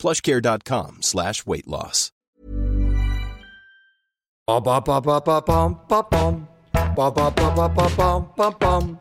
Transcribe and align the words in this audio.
plushcare.com 0.00 1.02
slash 1.02 1.46
weight 1.46 1.68
loss. 1.68 2.10
Ba 4.46 4.60
ba 4.60 4.80
ba 4.80 5.00
ba 5.00 5.20
ba 5.20 5.40
bum 5.46 5.78
ba 5.86 6.02
bum 6.10 6.48
ba 6.96 7.10
ba 7.10 7.30
ba 7.30 7.50
ba 7.54 7.68
ba 7.68 8.50
ba 8.58 8.96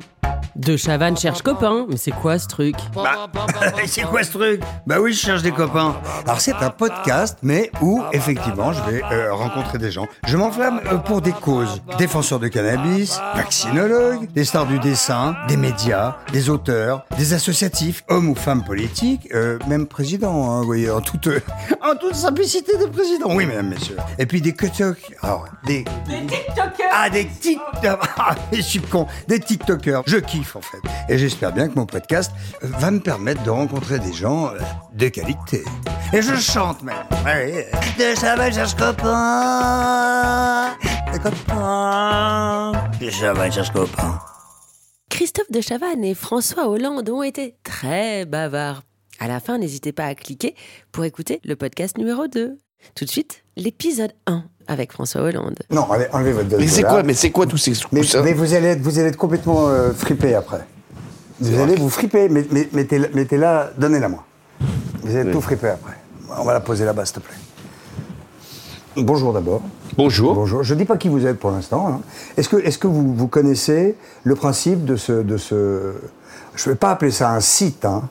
De 0.55 0.77
Chavannes 0.77 1.17
cherche 1.17 1.41
copain, 1.41 1.85
mais 1.89 1.97
c'est 1.97 2.11
quoi 2.11 2.39
ce 2.39 2.47
truc? 2.47 2.75
Bah, 2.93 3.27
c'est 3.85 4.03
quoi 4.03 4.23
ce 4.23 4.31
truc? 4.31 4.61
Bah 4.85 4.99
oui, 4.99 5.13
je 5.13 5.19
cherche 5.19 5.41
des 5.41 5.51
copains. 5.51 5.95
Alors 6.25 6.41
c'est 6.41 6.53
un 6.55 6.69
podcast, 6.69 7.37
mais 7.41 7.71
où 7.81 8.01
effectivement 8.13 8.71
je 8.73 8.81
vais 8.89 9.01
euh, 9.11 9.33
rencontrer 9.33 9.77
des 9.77 9.91
gens. 9.91 10.07
Je 10.25 10.37
m'enflamme 10.37 10.81
euh, 10.91 10.97
pour 10.97 11.21
des 11.21 11.31
causes. 11.31 11.81
Défenseurs 11.97 12.39
de 12.39 12.47
cannabis, 12.47 13.19
vaccinologues, 13.35 14.31
des 14.33 14.43
stars 14.45 14.65
du 14.65 14.79
dessin, 14.79 15.35
des 15.47 15.57
médias, 15.57 16.17
des 16.31 16.49
auteurs, 16.49 17.05
des 17.17 17.33
associatifs, 17.33 18.03
hommes 18.07 18.29
ou 18.29 18.35
femmes 18.35 18.63
politiques, 18.63 19.27
euh, 19.33 19.59
même 19.67 19.87
présidents, 19.87 20.51
hein, 20.51 20.59
vous 20.61 20.65
voyez, 20.65 20.89
en 20.89 21.01
toute, 21.01 21.27
en 21.83 21.95
toute 21.95 22.15
simplicité 22.15 22.77
de 22.77 22.85
président. 22.85 23.33
Oui, 23.35 23.45
mesdames, 23.45 23.69
messieurs. 23.69 23.97
Et 24.17 24.25
puis 24.25 24.41
des 24.41 24.53
TikTok. 24.53 24.97
Alors, 25.21 25.45
des... 25.65 25.83
Des 26.07 26.25
TikTokers 26.25 26.89
Ah, 26.91 27.09
des 27.09 27.27
TikTokers 27.27 27.99
Ah, 28.17 28.35
je 28.51 28.61
suis 28.61 28.79
con. 28.79 29.07
Des 29.27 29.39
TikTokers. 29.39 30.03
Je 30.05 30.17
kiffe, 30.17 30.38
en 30.55 30.61
fait. 30.61 30.79
Et 31.09 31.17
j'espère 31.17 31.51
bien 31.51 31.67
que 31.67 31.75
mon 31.75 31.85
podcast 31.85 32.31
euh, 32.63 32.67
va 32.79 32.91
me 32.91 32.99
permettre 32.99 33.43
de 33.43 33.49
rencontrer 33.49 33.99
des 33.99 34.13
gens 34.13 34.47
euh, 34.47 34.59
de 34.93 35.07
qualité. 35.07 35.63
Et 36.13 36.21
je 36.21 36.35
chante 36.35 36.81
même. 36.83 36.95
Ouais, 37.25 37.69
de 37.97 38.19
Chavannes 38.19 38.53
cherche 38.53 38.75
copain. 38.75 39.07
Des 41.11 41.19
copains. 41.19 42.71
De 42.99 43.09
Chavannes 43.09 43.51
cherche 43.51 43.71
copain. 43.71 44.19
Christophe 45.09 45.51
de 45.51 45.61
Chavannes 45.61 46.03
et 46.03 46.13
François 46.13 46.69
Hollande 46.69 47.09
ont 47.09 47.23
été 47.23 47.55
très 47.63 48.25
bavards. 48.25 48.83
À 49.19 49.27
la 49.27 49.39
fin, 49.39 49.57
n'hésitez 49.57 49.91
pas 49.91 50.05
à 50.05 50.15
cliquer 50.15 50.55
pour 50.91 51.03
écouter 51.03 51.41
le 51.43 51.55
podcast 51.55 51.97
numéro 51.97 52.27
2. 52.27 52.57
Tout 52.95 53.05
de 53.05 53.09
suite, 53.09 53.43
l'épisode 53.59 54.11
1 54.27 54.43
avec 54.67 54.91
François 54.93 55.21
Hollande. 55.21 55.57
Non, 55.71 55.89
allez, 55.91 56.07
enlevez 56.13 56.31
votre 56.33 56.57
Mais 56.57 56.67
c'est 56.67 56.83
quoi, 56.83 57.03
mais 57.03 57.13
c'est 57.13 57.31
quoi 57.31 57.45
tous 57.45 57.57
ces 57.57 57.73
Mais, 57.91 58.33
vous 58.33 58.53
allez 58.53 58.67
être, 58.69 58.81
vous 58.81 58.99
allez 58.99 59.09
être 59.09 59.17
complètement 59.17 59.67
euh, 59.67 59.91
fripé 59.93 60.35
après. 60.35 60.65
Vous 61.39 61.59
allez 61.59 61.75
vous 61.75 61.89
friper, 61.89 62.27
mais, 62.29 62.45
mais- 62.51 62.67
mettez, 62.73 62.99
mettez 63.13 63.37
là, 63.37 63.71
donnez-la 63.77 64.09
moi. 64.09 64.23
Vous 65.03 65.15
allez 65.15 65.31
tout 65.31 65.41
friper 65.41 65.69
après. 65.69 65.93
On 66.37 66.43
va 66.43 66.53
la 66.53 66.59
poser 66.59 66.85
là-bas, 66.85 67.05
s'il 67.05 67.15
te 67.15 67.19
plaît. 67.21 67.35
Bonjour 68.97 69.33
d'abord. 69.33 69.61
Bonjour. 69.97 70.33
Bonjour. 70.35 70.63
Je 70.63 70.73
ne 70.73 70.79
dis 70.79 70.85
pas 70.85 70.97
qui 70.97 71.07
vous 71.09 71.25
êtes 71.25 71.39
pour 71.39 71.51
l'instant. 71.51 71.87
hein. 71.87 72.01
Est-ce 72.37 72.49
que, 72.49 72.57
est 72.57 72.77
que 72.77 72.87
vous, 72.87 73.13
vous 73.15 73.27
connaissez 73.27 73.95
le 74.23 74.35
principe 74.35 74.85
de 74.85 74.95
ce... 74.95 75.13
De 75.23 75.37
ce 75.37 75.93
je 76.55 76.69
ne 76.69 76.73
vais 76.73 76.77
pas 76.77 76.91
appeler 76.91 77.11
ça 77.11 77.31
un 77.31 77.39
site. 77.39 77.85
hein. 77.85 78.03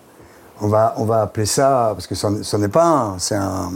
On, 0.61 0.69
va, 0.69 0.95
on 0.97 1.05
va 1.05 1.23
appeler 1.23 1.47
ça... 1.47 1.91
Parce 1.95 2.07
que 2.07 2.15
ce 2.15 2.57
n'est 2.57 2.69
pas 2.69 2.85
un... 2.87 3.19
C'est 3.19 3.35
un... 3.37 3.71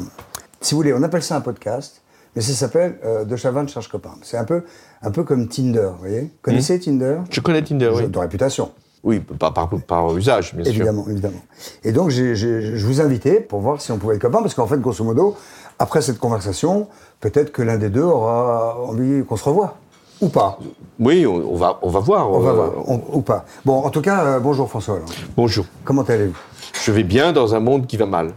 Si 0.63 0.75
vous 0.75 0.79
voulez, 0.81 0.95
on 0.95 1.03
appelle 1.03 1.23
ça 1.23 1.37
un 1.37 1.41
podcast, 1.41 2.03
mais 2.35 2.43
ça 2.43 2.53
s'appelle 2.53 2.99
euh, 3.05 3.25
De 3.25 3.37
Chavannes 3.37 3.69
cherche 3.69 3.89
copain. 3.89 4.15
C'est 4.23 4.37
un 4.37 4.45
peu, 4.45 4.63
un 5.03 5.11
peu 5.11 5.25
comme 5.25 5.49
Tinder, 5.49 5.89
vous 5.93 5.99
voyez 5.99 6.31
Connaissez 6.41 6.79
Tinder? 6.79 7.19
Je 7.31 7.41
connais 7.41 7.63
Tinder, 7.63 7.91
oui. 7.95 8.09
De 8.09 8.19
réputation. 8.19 8.71
Oui, 9.03 9.19
pas 9.19 9.51
par, 9.51 9.69
par 9.69 10.17
usage, 10.17 10.55
bien 10.55 10.62
sûr. 10.65 10.75
Évidemment, 10.75 11.05
évidemment. 11.09 11.41
Et 11.83 11.91
donc, 11.91 12.11
je 12.11 12.87
vous 12.87 13.01
invitais 13.01 13.41
pour 13.41 13.61
voir 13.61 13.81
si 13.81 13.91
on 13.91 13.99
pouvait 13.99 14.15
être 14.15 14.22
copains, 14.22 14.41
parce 14.41 14.55
qu'en 14.55 14.69
fait, 14.69 14.78
grosso 14.81 15.03
modo, 15.03 15.37
après 15.81 16.01
cette 16.01 16.19
conversation, 16.19 16.87
peut-être 17.21 17.51
que 17.51 17.62
l'un 17.62 17.77
des 17.78 17.91
deux 17.91 18.03
aura 18.05 18.78
envie 18.81 19.25
qu'on 19.25 19.37
se 19.37 19.45
revoie. 19.45 19.77
Ou 20.21 20.28
pas. 20.28 20.61
Oui, 21.01 21.27
on, 21.27 21.34
on 21.34 21.56
va, 21.56 21.81
on 21.83 21.89
va 21.89 21.99
voir. 21.99 22.31
On 22.31 22.39
va 22.39 22.51
euh, 22.51 22.53
voir. 22.53 22.72
On- 22.89 23.03
ou 23.15 23.22
pas. 23.22 23.45
Bon, 23.65 23.83
en 23.83 23.91
tout 23.91 24.01
cas, 24.03 24.25
euh, 24.25 24.39
bonjour 24.39 24.69
François. 24.71 25.01
Bonjour. 25.37 25.65
Comment 25.83 26.03
allez-vous? 26.03 26.39
Je 26.81 26.93
vais 26.93 27.03
bien 27.03 27.33
dans 27.33 27.56
un 27.56 27.61
monde 27.61 27.89
qui 27.89 27.97
va 27.97 28.06
mal. 28.06 28.31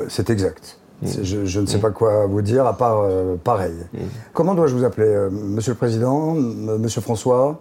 Euh, 0.00 0.06
C'est 0.08 0.28
exact. 0.28 0.79
C'est- 1.04 1.24
Je, 1.24 1.44
je 1.46 1.60
ne 1.60 1.66
sais 1.66 1.78
pas 1.78 1.90
quoi 1.90 2.26
vous 2.26 2.42
dire 2.42 2.66
à 2.66 2.76
part 2.76 3.00
euh, 3.02 3.36
pareil. 3.42 3.74
Comment 4.32 4.54
dois-je 4.54 4.74
vous 4.74 4.84
appeler 4.84 5.08
euh, 5.08 5.30
Monsieur 5.30 5.72
le 5.72 5.76
Président 5.78 6.32
Monsieur 6.34 7.00
François 7.00 7.60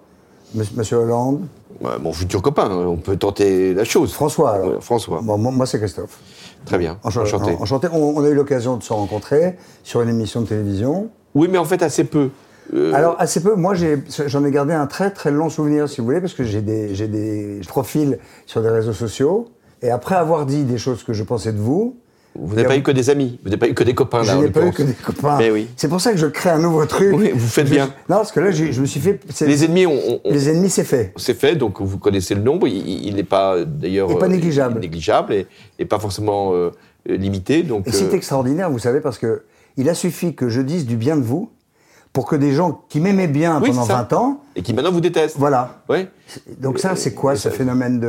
Monsieur, 0.56 0.98
Hollande? 0.98 1.42
Ouais, 1.80 1.92
mon 2.02 2.12
futur 2.12 2.42
copain, 2.42 2.70
hein, 2.72 2.86
on 2.88 2.98
peut 2.98 3.16
tenter 3.18 3.74
la 3.76 3.84
chose. 3.84 4.12
François 4.14 4.52
alors 4.52 4.68
Ouais, 4.70 4.78
François. 4.82 5.22
Bon, 5.22 5.38
moi, 5.38 5.52
moi, 5.52 5.66
c'est 5.68 5.78
Christophe. 5.78 6.18
Très 6.66 6.78
bien. 6.80 6.98
Enchan- 7.04 7.22
Enchanté. 7.22 7.56
Enchanté. 7.60 7.88
On, 7.94 8.18
on 8.18 8.24
a 8.24 8.30
eu 8.30 8.34
l'occasion 8.34 8.76
de 8.76 8.84
se 8.84 8.92
rencontrer 8.92 9.56
sur 9.84 10.02
une 10.02 10.10
émission 10.10 10.42
de 10.42 10.48
télévision. 10.48 11.10
Oui, 11.36 11.48
mais 11.52 11.60
en 11.60 11.66
fait, 11.66 11.84
assez 11.84 12.04
peu. 12.04 12.30
Euh, 12.74 12.94
Alors, 12.94 13.16
assez 13.20 13.42
peu. 13.42 13.56
Moi, 13.56 13.76
j'en 13.76 14.44
ai, 14.46 14.52
gardé 14.52 14.74
un 14.74 14.88
très 14.88 15.12
très 15.12 15.30
long 15.32 15.50
souvenir, 15.50 15.88
si 15.88 16.02
vous 16.02 16.06
voulez, 16.06 16.20
parce 16.20 16.34
que 16.34 16.44
j'ai 16.44 16.62
des, 16.62 16.88
des 17.08 17.62
profils 17.68 18.18
sur 18.48 18.62
des 18.64 18.70
réseaux 18.70 18.94
sociaux. 18.94 19.48
Et 19.84 19.92
après 19.92 20.16
avoir 20.16 20.46
dit 20.48 20.64
des 20.64 20.78
choses 20.80 21.04
que 21.04 21.14
je 21.14 21.24
pensais 21.24 21.54
de 21.54 21.60
vous, 21.60 21.96
vous 22.36 22.56
n'avez 22.56 22.68
pas 22.68 22.78
eu 22.78 22.84
que 22.84 22.92
des 22.92 23.10
amis, 23.10 23.40
vous 23.44 23.50
n'avez 23.50 23.60
pas 23.60 23.68
eu 23.68 23.74
que 23.74 23.84
des 23.84 23.94
copains, 23.96 24.24
je 24.24 24.28
là. 24.28 24.38
en 24.38 24.42
n'ai 24.42 24.50
pas 24.50 24.66
eu 24.66 24.72
que 24.72 24.84
des 24.84 24.94
copains. 24.94 25.38
Mais 25.38 25.52
oui. 25.52 25.68
C'est 25.76 25.88
pour 25.90 26.00
ça 26.00 26.12
que 26.12 26.18
je 26.18 26.28
crée 26.28 26.50
un 26.52 26.60
nouveau 26.60 26.86
truc. 26.86 27.14
Oui, 27.14 27.32
vous 27.34 27.48
faites 27.48 27.68
Je- 27.68 27.74
bien. 27.74 27.86
Non, 28.08 28.18
parce 28.18 28.32
que 28.32 28.40
là, 28.40 28.52
je 28.52 28.80
me 28.82 28.86
suis 28.86 29.00
fait. 29.00 29.20
Les 29.46 29.66
ennemis, 29.66 29.86
on, 29.86 29.94
on- 29.94 30.22
on- 30.24 30.32
les 30.32 30.50
ennemis, 30.50 30.70
c'est 30.70 30.84
fait. 30.84 31.12
c'est 31.18 31.34
fait, 31.34 31.56
donc 31.56 31.82
vous 31.82 31.98
connaissez 31.98 32.36
le 32.36 32.42
nombre. 32.42 32.68
Il 32.68 33.14
n'est 33.16 33.24
pas, 33.24 33.64
d'ailleurs... 33.66 34.18
Pas 34.18 34.26
euh, 34.26 34.30
négligeable. 34.30 34.80
négligeable 34.80 35.34
et, 35.34 35.48
et 35.80 35.86
pas 35.86 36.00
forcément 36.00 36.54
euh, 36.54 36.72
limité. 37.08 37.64
Donc, 37.64 37.88
Et 37.88 37.92
c'est 37.92 38.06
euh, 38.12 38.16
extraordinaire, 38.16 38.70
vous 38.70 38.80
savez, 38.80 39.02
parce 39.02 39.18
que 39.18 39.42
il 39.78 39.90
a 39.90 39.94
suffi 39.94 40.36
que 40.36 40.50
je 40.50 40.62
dise 40.62 40.86
du 40.86 40.98
bien 40.98 41.16
de 41.18 41.24
vous 41.24 41.50
pour 42.14 42.26
que 42.26 42.36
des 42.36 42.54
gens 42.54 42.82
qui 42.90 43.00
m'aimaient 43.00 43.28
bien 43.28 43.62
Oui, 43.62 43.70
pendant 43.70 43.84
c'est 43.84 43.92
ça. 43.92 44.08
20 44.10 44.14
ans, 44.14 44.42
et 44.56 44.62
qui 44.64 44.74
maintenant 44.74 44.92
vous 44.92 45.02
détestent. 45.02 45.38
voilà. 45.38 45.82
Ouais. 45.90 46.10
Donc 46.60 46.80
ça, 46.80 46.96
c'est 46.96 47.14
quoi 47.14 47.36
ce 47.36 47.50
phénomène 47.50 48.00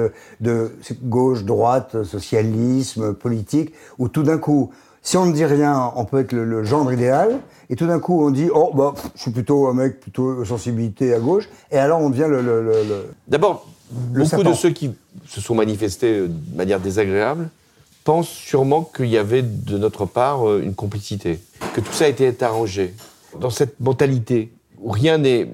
de, 0.41 0.73
gauche, 1.03 1.45
droite, 1.45 2.03
socialisme, 2.05 3.15
politique, 3.15 3.73
où 3.99 4.09
tout 4.09 4.23
d'un 4.23 4.39
coup, 4.39 4.71
si 5.03 5.17
on 5.17 5.27
ne 5.27 5.33
dit 5.33 5.45
rien, 5.45 5.93
on 5.97 6.05
peut 6.05 6.21
être 6.21 6.33
le, 6.33 6.45
le 6.45 6.65
gendre 6.65 6.93
idéal, 6.93 7.41
et 7.69 7.77
tout 7.77 7.87
d'un 7.87 8.01
coup, 8.01 8.25
on 8.25 8.31
dit, 8.31 8.49
oh, 8.55 8.71
bah, 8.75 8.95
je 9.15 9.21
suis 9.23 9.31
plutôt 9.31 9.67
un 9.69 9.75
mec, 9.75 10.01
plutôt 10.01 10.45
sensibilité 10.45 11.15
à 11.15 11.19
gauche, 11.21 11.49
et 11.71 11.79
alors 11.79 12.01
on 12.01 12.11
devient 12.11 12.27
le... 12.29 12.41
le- 12.43 12.63
le- 12.63 12.85
le- 12.89 13.11
D'abord, 13.29 13.67
beaucoup 13.91 14.43
de 14.43 14.53
ceux 14.55 14.71
qui 14.71 14.93
se 15.29 15.41
sont 15.41 15.55
manifestés 15.55 16.19
euh, 16.21 16.29
de 16.29 16.57
manière 16.57 16.81
désagréable 16.81 17.49
pensent 18.05 18.29
sûrement 18.29 18.83
qu'il 18.83 19.07
y 19.09 19.19
avait 19.19 19.43
de 19.43 19.77
notre 19.77 20.07
part 20.07 20.49
euh, 20.49 20.63
une 20.65 20.75
complicité, 20.75 21.39
que 21.75 21.81
tout 21.81 21.93
ça 21.93 22.07
a 22.07 22.09
été 22.09 22.35
arrangé. 22.43 22.95
Dans 23.39 23.51
cette 23.51 23.79
mentalité 23.81 24.53
où 24.83 24.91
rien 24.91 25.19
n'est 25.19 25.53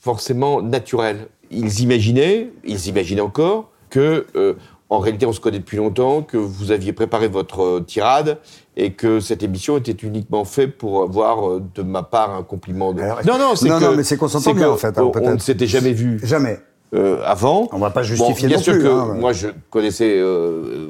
forcément 0.00 0.62
naturel, 0.62 1.26
ils 1.50 1.80
imaginaient, 1.80 2.50
ils 2.64 2.86
imaginaient 2.86 3.20
encore, 3.20 3.70
que 3.90 4.26
euh, 4.36 4.54
en 4.90 4.98
réalité 4.98 5.26
on 5.26 5.32
se 5.32 5.40
connaît 5.40 5.58
depuis 5.58 5.76
longtemps, 5.76 6.22
que 6.22 6.36
vous 6.36 6.70
aviez 6.70 6.92
préparé 6.92 7.28
votre 7.28 7.62
euh, 7.62 7.80
tirade 7.80 8.38
et 8.76 8.92
que 8.92 9.18
cette 9.20 9.42
émission 9.42 9.76
était 9.76 9.92
uniquement 9.92 10.44
faite 10.44 10.78
pour 10.78 11.02
avoir 11.02 11.48
euh, 11.50 11.62
de 11.74 11.82
ma 11.82 12.02
part 12.02 12.34
un 12.34 12.42
compliment. 12.42 12.92
De... 12.92 13.02
Alors, 13.02 13.20
non, 13.26 13.38
non, 13.38 13.56
c'est 13.56 13.68
non, 13.68 13.78
que 13.80 13.84
non, 13.84 13.96
mais 13.96 14.04
c'est 14.04 14.16
qu'on 14.16 14.28
s'entend 14.28 14.54
bien, 14.54 14.70
en 14.70 14.76
fait, 14.76 14.96
hein, 14.98 15.10
on- 15.14 15.30
ne 15.34 15.38
s'était 15.38 15.66
jamais 15.66 15.92
vu 15.92 16.20
Jamais. 16.22 16.58
euh, 16.94 17.20
avant. 17.24 17.68
On 17.72 17.78
va 17.78 17.90
pas 17.90 18.02
justifier 18.02 18.42
bon, 18.44 18.48
bien 18.48 18.56
non 18.58 18.62
sûr 18.62 18.72
plus, 18.74 18.82
que 18.82 18.88
hein, 18.88 19.14
moi 19.18 19.32
je 19.32 19.48
connaissais 19.70 20.14
euh, 20.18 20.86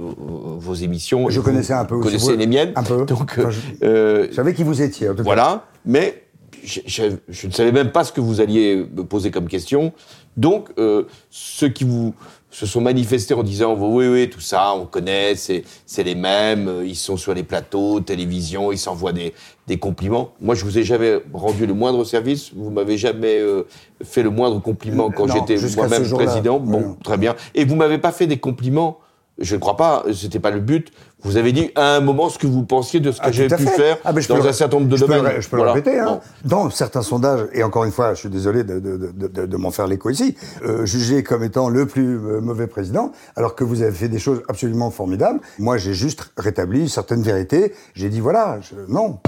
vos 0.58 0.74
émissions. 0.74 1.28
Je 1.30 1.38
Vous 1.40 1.44
connaissais 1.46 1.72
un 1.72 1.84
peu 1.84 1.94
aussi. 1.96 2.08
Connaissez 2.08 2.32
vous- 2.32 2.38
les 2.38 2.46
miennes. 2.46 2.72
Un 2.76 2.82
peu. 2.82 3.04
Donc, 3.06 3.34
Enfin, 3.38 3.50
je, 3.50 3.60
euh, 3.84 4.26
je 4.30 4.34
savais 4.36 4.54
qui 4.54 4.62
vous 4.64 4.82
étiez, 4.82 5.08
en 5.08 5.12
tout 5.12 5.18
cas. 5.18 5.22
voilà. 5.24 5.64
Mais 5.86 6.24
je, 6.68 6.80
je- 6.86 7.16
je 7.28 7.46
ne 7.46 7.52
savais 7.52 7.72
même 7.72 7.90
pas 7.92 8.04
ce 8.04 8.12
que 8.12 8.20
vous 8.20 8.40
alliez 8.40 8.76
me 8.76 9.04
poser 9.04 9.30
comme 9.30 9.48
question. 9.48 9.92
Donc, 10.36 10.68
euh, 10.78 11.04
ceux 11.30 11.68
qui 11.68 11.84
vous 11.84 12.14
se 12.50 12.64
sont 12.64 12.80
manifestés 12.80 13.34
en 13.34 13.42
disant 13.42 13.74
oui, 13.78 14.06
oui, 14.06 14.30
tout 14.30 14.40
ça, 14.40 14.72
on 14.74 14.86
connaît, 14.86 15.34
c'est 15.34 15.64
les 16.04 16.14
mêmes, 16.14 16.68
euh, 16.68 16.84
ils 16.86 16.96
sont 16.96 17.16
sur 17.16 17.34
les 17.34 17.42
plateaux, 17.42 18.00
télévision, 18.00 18.70
ils 18.72 18.78
s'envoient 18.78 19.12
des, 19.12 19.34
des 19.66 19.78
compliments. 19.78 20.30
Moi, 20.40 20.54
je 20.54 20.64
vous 20.64 20.78
ai 20.78 20.82
jamais 20.84 21.18
rendu 21.32 21.66
le 21.66 21.74
moindre 21.74 22.04
service, 22.04 22.52
vous 22.54 22.70
m'avez 22.70 22.96
jamais 22.96 23.38
euh, 23.38 23.64
fait 24.04 24.22
le 24.22 24.30
moindre 24.30 24.60
compliment 24.62 25.10
quand 25.10 25.26
Non, 25.26 25.34
j'étais 25.34 25.56
moi-même 25.76 26.02
président. 26.24 26.60
Bon, 26.60 26.96
très 27.02 27.18
bien. 27.18 27.34
Et 27.54 27.64
vous 27.64 27.76
m'avez 27.76 27.98
pas 27.98 28.12
fait 28.12 28.26
des 28.26 28.38
compliments 28.38 28.98
je 29.38 29.54
ne 29.54 29.60
crois 29.60 29.76
pas, 29.76 30.04
c'était 30.12 30.40
pas 30.40 30.50
le 30.50 30.60
but. 30.60 30.92
Vous 31.22 31.36
avez 31.36 31.52
dit 31.52 31.70
à 31.74 31.96
un 31.96 32.00
moment 32.00 32.28
ce 32.28 32.38
que 32.38 32.46
vous 32.46 32.64
pensiez 32.64 33.00
de 33.00 33.12
ce 33.12 33.20
que 33.20 33.26
ah, 33.26 33.32
j'avais 33.32 33.56
pu 33.56 33.66
faire 33.66 33.98
ah, 34.04 34.12
dans 34.12 34.46
un 34.46 34.52
certain 34.52 34.78
nombre 34.78 34.88
de 34.88 34.96
domaines. 34.96 35.40
Je 35.40 35.48
peux 35.48 35.56
le 35.56 35.62
répéter. 35.62 35.98
Hein. 35.98 36.20
Dans 36.44 36.70
certains 36.70 37.02
sondages, 37.02 37.46
et 37.52 37.62
encore 37.62 37.84
une 37.84 37.92
fois, 37.92 38.14
je 38.14 38.20
suis 38.20 38.28
désolé 38.28 38.64
de, 38.64 39.56
m'en 39.56 39.70
faire 39.70 39.86
l'écho 39.86 40.10
ici, 40.10 40.36
euh, 40.64 40.86
jugé 40.86 41.22
comme 41.22 41.42
étant 41.42 41.68
le 41.68 41.86
plus 41.86 42.16
euh, 42.16 42.40
mauvais 42.40 42.66
président, 42.66 43.12
alors 43.36 43.54
que 43.54 43.64
vous 43.64 43.82
avez 43.82 43.92
fait 43.92 44.08
des 44.08 44.18
choses 44.18 44.42
absolument 44.48 44.90
formidables. 44.90 45.40
Moi, 45.58 45.76
j'ai 45.78 45.94
juste 45.94 46.30
rétabli 46.36 46.88
certaines 46.88 47.22
vérités. 47.22 47.74
J'ai 47.94 48.08
dit 48.08 48.20
voilà, 48.20 48.58
non. 48.88 49.18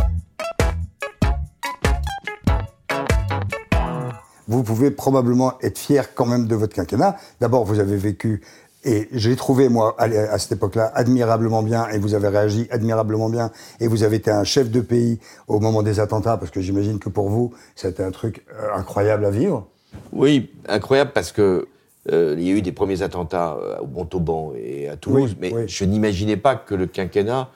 vous 4.50 4.64
pouvez 4.64 4.90
probablement 4.90 5.54
être 5.62 5.78
fier 5.78 6.12
quand 6.12 6.26
même 6.26 6.48
de 6.48 6.56
votre 6.56 6.74
quinquennat. 6.74 7.16
D'abord, 7.40 7.64
vous 7.64 7.78
avez 7.78 7.96
vécu 7.96 8.42
et 8.84 9.08
j'ai 9.12 9.36
trouvé, 9.36 9.68
moi, 9.68 9.94
à, 9.98 10.04
à 10.04 10.38
cette 10.38 10.52
époque-là, 10.52 10.90
admirablement 10.94 11.62
bien, 11.62 11.88
et 11.88 11.98
vous 11.98 12.14
avez 12.14 12.28
réagi 12.28 12.66
admirablement 12.70 13.28
bien, 13.28 13.50
et 13.80 13.86
vous 13.88 14.02
avez 14.04 14.16
été 14.16 14.30
un 14.30 14.44
chef 14.44 14.70
de 14.70 14.80
pays 14.80 15.18
au 15.48 15.60
moment 15.60 15.82
des 15.82 16.00
attentats, 16.00 16.36
parce 16.36 16.50
que 16.50 16.60
j'imagine 16.60 16.98
que 16.98 17.08
pour 17.08 17.28
vous, 17.28 17.52
c'était 17.76 18.02
un 18.02 18.10
truc 18.10 18.44
euh, 18.54 18.74
incroyable 18.74 19.24
à 19.26 19.30
vivre. 19.30 19.66
Oui, 20.12 20.50
incroyable, 20.68 21.10
parce 21.12 21.32
que 21.32 21.68
euh, 22.10 22.34
il 22.38 22.44
y 22.44 22.50
a 22.50 22.54
eu 22.54 22.62
des 22.62 22.72
premiers 22.72 23.02
attentats 23.02 23.58
euh, 23.60 23.78
au 23.80 23.86
Montauban 23.86 24.52
et 24.56 24.88
à 24.88 24.96
Toulouse, 24.96 25.32
Oui, 25.32 25.36
mais 25.40 25.52
oui. 25.54 25.62
je 25.66 25.84
n'imaginais 25.84 26.38
pas 26.38 26.54
que 26.56 26.74
le 26.74 26.86
quinquennat 26.86 27.50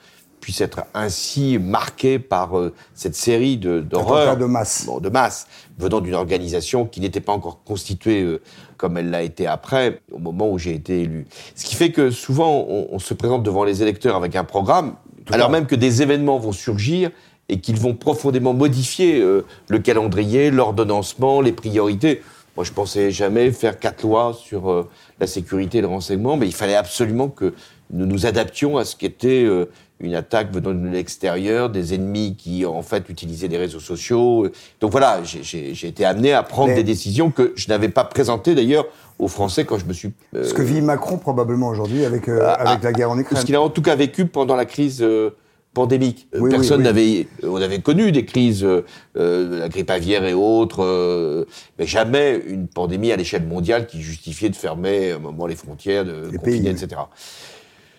puisse 0.45 0.61
être 0.61 0.83
ainsi 0.93 1.57
marqué 1.57 2.19
par 2.19 2.55
euh, 2.59 2.71
cette 2.93 3.15
série 3.15 3.57
de- 3.57 3.79
d'horreurs. 3.79 4.29
Attentats 4.29 4.35
de 4.41 4.45
masse. 4.45 4.85
Bon, 4.85 4.99
de 4.99 5.09
masse, 5.09 5.47
venant 5.79 6.01
d'une 6.01 6.13
organisation 6.13 6.85
qui 6.85 6.99
n'était 7.01 7.19
pas 7.19 7.33
encore 7.33 7.63
constituée 7.63 8.21
euh, 8.21 8.39
comme 8.77 8.95
elle 8.99 9.09
l'a 9.09 9.23
été 9.23 9.47
après, 9.47 10.01
au 10.11 10.19
moment 10.19 10.47
où 10.51 10.59
j'ai 10.59 10.75
été 10.75 11.01
élu. 11.01 11.25
Ce 11.55 11.65
qui 11.65 11.73
fait 11.73 11.91
que 11.91 12.11
souvent, 12.11 12.63
on, 12.69 12.89
on 12.91 12.99
se 12.99 13.15
présente 13.15 13.41
devant 13.41 13.63
les 13.63 13.81
électeurs 13.81 14.15
avec 14.15 14.35
un 14.35 14.43
programme, 14.43 14.93
alors 15.31 15.49
même 15.49 15.65
que 15.65 15.73
des 15.73 16.03
événements 16.03 16.37
vont 16.37 16.51
surgir 16.51 17.09
et 17.49 17.59
qu'ils 17.59 17.77
vont 17.79 17.95
profondément 17.95 18.53
modifier 18.53 19.19
euh, 19.21 19.47
le 19.67 19.79
calendrier, 19.79 20.51
l'ordonnancement, 20.51 21.41
les 21.41 21.53
priorités. 21.53 22.21
Moi, 22.55 22.63
je 22.63 22.71
pensais 22.71 23.09
jamais 23.09 23.51
faire 23.51 23.79
quatre 23.79 24.03
lois 24.03 24.37
sur 24.39 24.69
euh, 24.71 24.87
la 25.19 25.25
sécurité 25.25 25.79
et 25.79 25.81
le 25.81 25.87
renseignement, 25.87 26.37
mais 26.37 26.45
il 26.45 26.53
fallait 26.53 26.75
absolument 26.75 27.29
que 27.29 27.55
nous 27.91 28.05
nous 28.05 28.25
adaptions 28.25 28.77
à 28.77 28.85
ce 28.85 28.95
qu'était 28.95 29.43
euh, 29.45 29.65
une 29.99 30.15
attaque 30.15 30.51
venant 30.53 30.73
de 30.73 30.87
l'extérieur, 30.89 31.69
des 31.69 31.93
ennemis 31.93 32.35
qui, 32.37 32.65
en 32.65 32.81
fait, 32.81 33.07
utilisaient 33.09 33.47
les 33.47 33.57
réseaux 33.57 33.79
sociaux. 33.79 34.47
Donc 34.81 34.91
voilà, 34.91 35.21
j'ai- 35.23 35.71
été 35.87 36.03
amené 36.03 36.33
à 36.33 36.43
prendre 36.43 36.69
Mais- 36.69 36.75
des 36.75 36.83
décisions 36.83 37.31
que 37.31 37.53
je 37.55 37.69
n'avais 37.69 37.89
pas 37.89 38.03
présentées, 38.03 38.55
d'ailleurs, 38.55 38.85
aux 39.19 39.29
Français 39.29 39.63
quand 39.63 39.77
je 39.77 39.85
me 39.85 39.93
suis... 39.93 40.11
euh, 40.35 40.43
Ce 40.43 40.53
que 40.53 40.61
vit 40.61 40.81
Macron 40.81 41.17
probablement 41.17 41.69
aujourd'hui 41.69 42.03
avec, 42.03 42.27
euh, 42.27 42.41
ah, 42.43 42.53
avec 42.71 42.83
la 42.83 42.91
guerre 42.91 43.11
en 43.11 43.17
Ukraine. 43.17 43.39
ce 43.39 43.45
qu'il 43.45 43.55
a 43.55 43.61
en 43.61 43.69
tout 43.69 43.81
cas 43.81 43.95
vécu 43.95 44.25
pendant 44.25 44.57
la 44.57 44.65
crise 44.65 45.01
euh, 45.01 45.29
pandémique. 45.73 46.27
Euh, 46.35 46.39
Oui, 46.41 46.49
Personne 46.51 46.79
oui. 46.79 46.83
n'avait, 46.83 47.27
on 47.43 47.55
avait 47.55 47.79
connu 47.79 48.11
des 48.11 48.25
crises, 48.25 48.65
euh, 48.65 48.81
la 49.15 49.69
grippe 49.69 49.89
aviaire 49.89 50.25
et 50.25 50.33
autres, 50.33 50.83
euh, 50.83 51.45
mais 51.79 51.85
jamais 51.85 52.41
une 52.47 52.67
pandémie 52.67 53.13
à 53.13 53.15
l'échelle 53.15 53.45
mondiale 53.45 53.87
qui 53.87 54.01
justifiait 54.01 54.49
de 54.49 54.55
fermer 54.57 55.11
à 55.13 55.15
un 55.15 55.19
moment 55.19 55.47
les 55.47 55.55
frontières, 55.55 56.03
de 56.03 56.29
Les 56.31 56.37
confiner, 56.37 56.59
pays, 56.59 56.67
etc. 56.83 57.01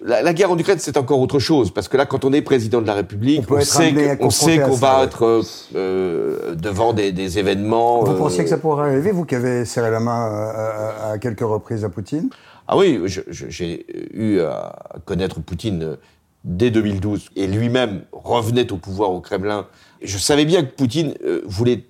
La, 0.05 0.23
la 0.23 0.35
guerre 0.35 0.51
en 0.51 0.59
Ukraine, 0.59 0.79
c'est 0.79 0.97
encore 0.97 1.21
autre 1.21 1.39
chose, 1.39 1.71
parce 1.71 1.89
que 1.89 1.97
là, 1.97 2.05
quand 2.05 2.25
on 2.25 2.33
est 2.33 2.43
président 2.43 2.83
de 2.83 2.87
la 2.87 2.95
République, 2.95 3.45
On 3.51 4.31
sait 4.31 4.59
qu'on 4.59 4.75
va 4.75 5.05
être 5.05 5.25
euh, 5.25 5.43
euh, 5.75 6.55
devant 6.55 6.93
des, 6.93 7.13
des 7.13 7.39
événements. 7.39 8.05
Vous 8.05 8.13
euh, 8.13 8.19
pensiez 8.19 8.45
que 8.45 8.51
ça 8.51 8.59
pourrait 8.59 8.91
arriver, 8.91 9.11
vous 9.11 9.25
qui 9.25 9.35
avez 9.35 9.65
serré 9.65 9.91
la 9.91 10.01
main 10.01 10.31
à, 10.31 11.13
à 11.13 11.19
quelques 11.19 11.41
reprises 11.41 11.85
à 11.85 11.89
Poutine? 11.89 12.29
Ah 12.69 12.77
oui, 12.77 13.01
j'ai 13.07 13.87
eu 14.13 14.41
à 14.41 14.77
connaître 15.05 15.41
Poutine 15.41 15.97
dès 16.45 16.71
2012 16.71 17.31
et 17.37 17.47
lui-même 17.47 18.03
revenait 18.13 18.71
au 18.73 18.77
pouvoir 18.77 19.13
au 19.13 19.21
Kremlin. 19.21 19.67
Je 20.03 20.19
savais 20.19 20.45
bien 20.45 20.63
que 20.65 20.75
Poutine 20.75 21.15
voulait 21.45 21.85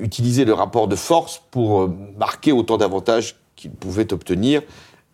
utiliser 0.00 0.44
le 0.44 0.52
rapport 0.52 0.88
de 0.88 0.96
force 0.96 1.42
pour 1.50 1.88
marquer 2.18 2.52
autant 2.52 2.76
d'avantages 2.76 3.36
qu'il 3.54 3.70
pouvait 3.70 4.12
obtenir. 4.12 4.62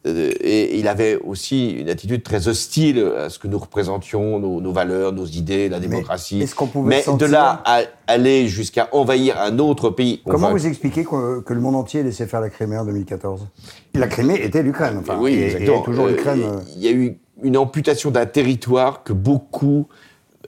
Euh, 0.05 0.33
Et 0.41 0.79
il 0.81 0.89
avait 0.89 1.17
aussi 1.17 1.71
une 1.71 1.89
attitude 1.89 2.25
très 2.25 2.49
hostile 2.49 2.99
à 3.17 3.31
ce 3.31 3.39
que 3.39 3.47
nous 3.47 3.59
représentions, 3.59 4.41
nos, 4.41 4.61
nos 4.61 4.73
valeurs, 4.73 5.13
nos 5.13 5.27
idées, 5.27 5.69
la 5.69 5.79
démocratie. 5.79 6.43
est-ce 6.43 6.57
qu'on 6.57 6.67
pouvait 6.67 6.89
Mais 6.89 7.03
sentir- 7.03 7.29
de 7.29 7.33
là 7.33 7.63
à 7.65 7.83
aller 8.09 8.49
jusqu'à 8.49 8.89
envahir 8.93 9.41
un 9.41 9.61
autre 9.61 9.91
pays. 9.91 10.21
Comment 10.29 10.51
vous 10.51 10.67
expliquez 10.67 11.05
que, 11.05 11.41
que 11.41 11.55
le 11.55 11.61
monde 11.61 11.77
entier 11.77 12.03
laissait 12.03 12.27
faire 12.27 12.41
la 12.41 12.51
Crimée 12.51 12.77
en 12.79 12.85
2014 12.85 13.47
La 13.95 14.09
Crimée 14.09 14.43
était 14.43 14.63
l'Ukraine, 14.65 14.97
enfin, 15.01 15.19
oui, 15.21 15.35
et- 15.35 15.39
et, 15.39 15.45
exactement. 15.45 15.83
toujours 15.83 16.07
Euh, 16.07 16.11
l'Ukraine. 16.11 16.43
euh. 16.43 16.61
Il 16.77 16.83
y 16.83 16.89
a 16.89 16.93
eu 16.93 17.19
une 17.45 17.57
amputation 17.57 18.11
d'un 18.11 18.27
territoire 18.27 19.05
que 19.05 19.13
beaucoup 19.13 19.87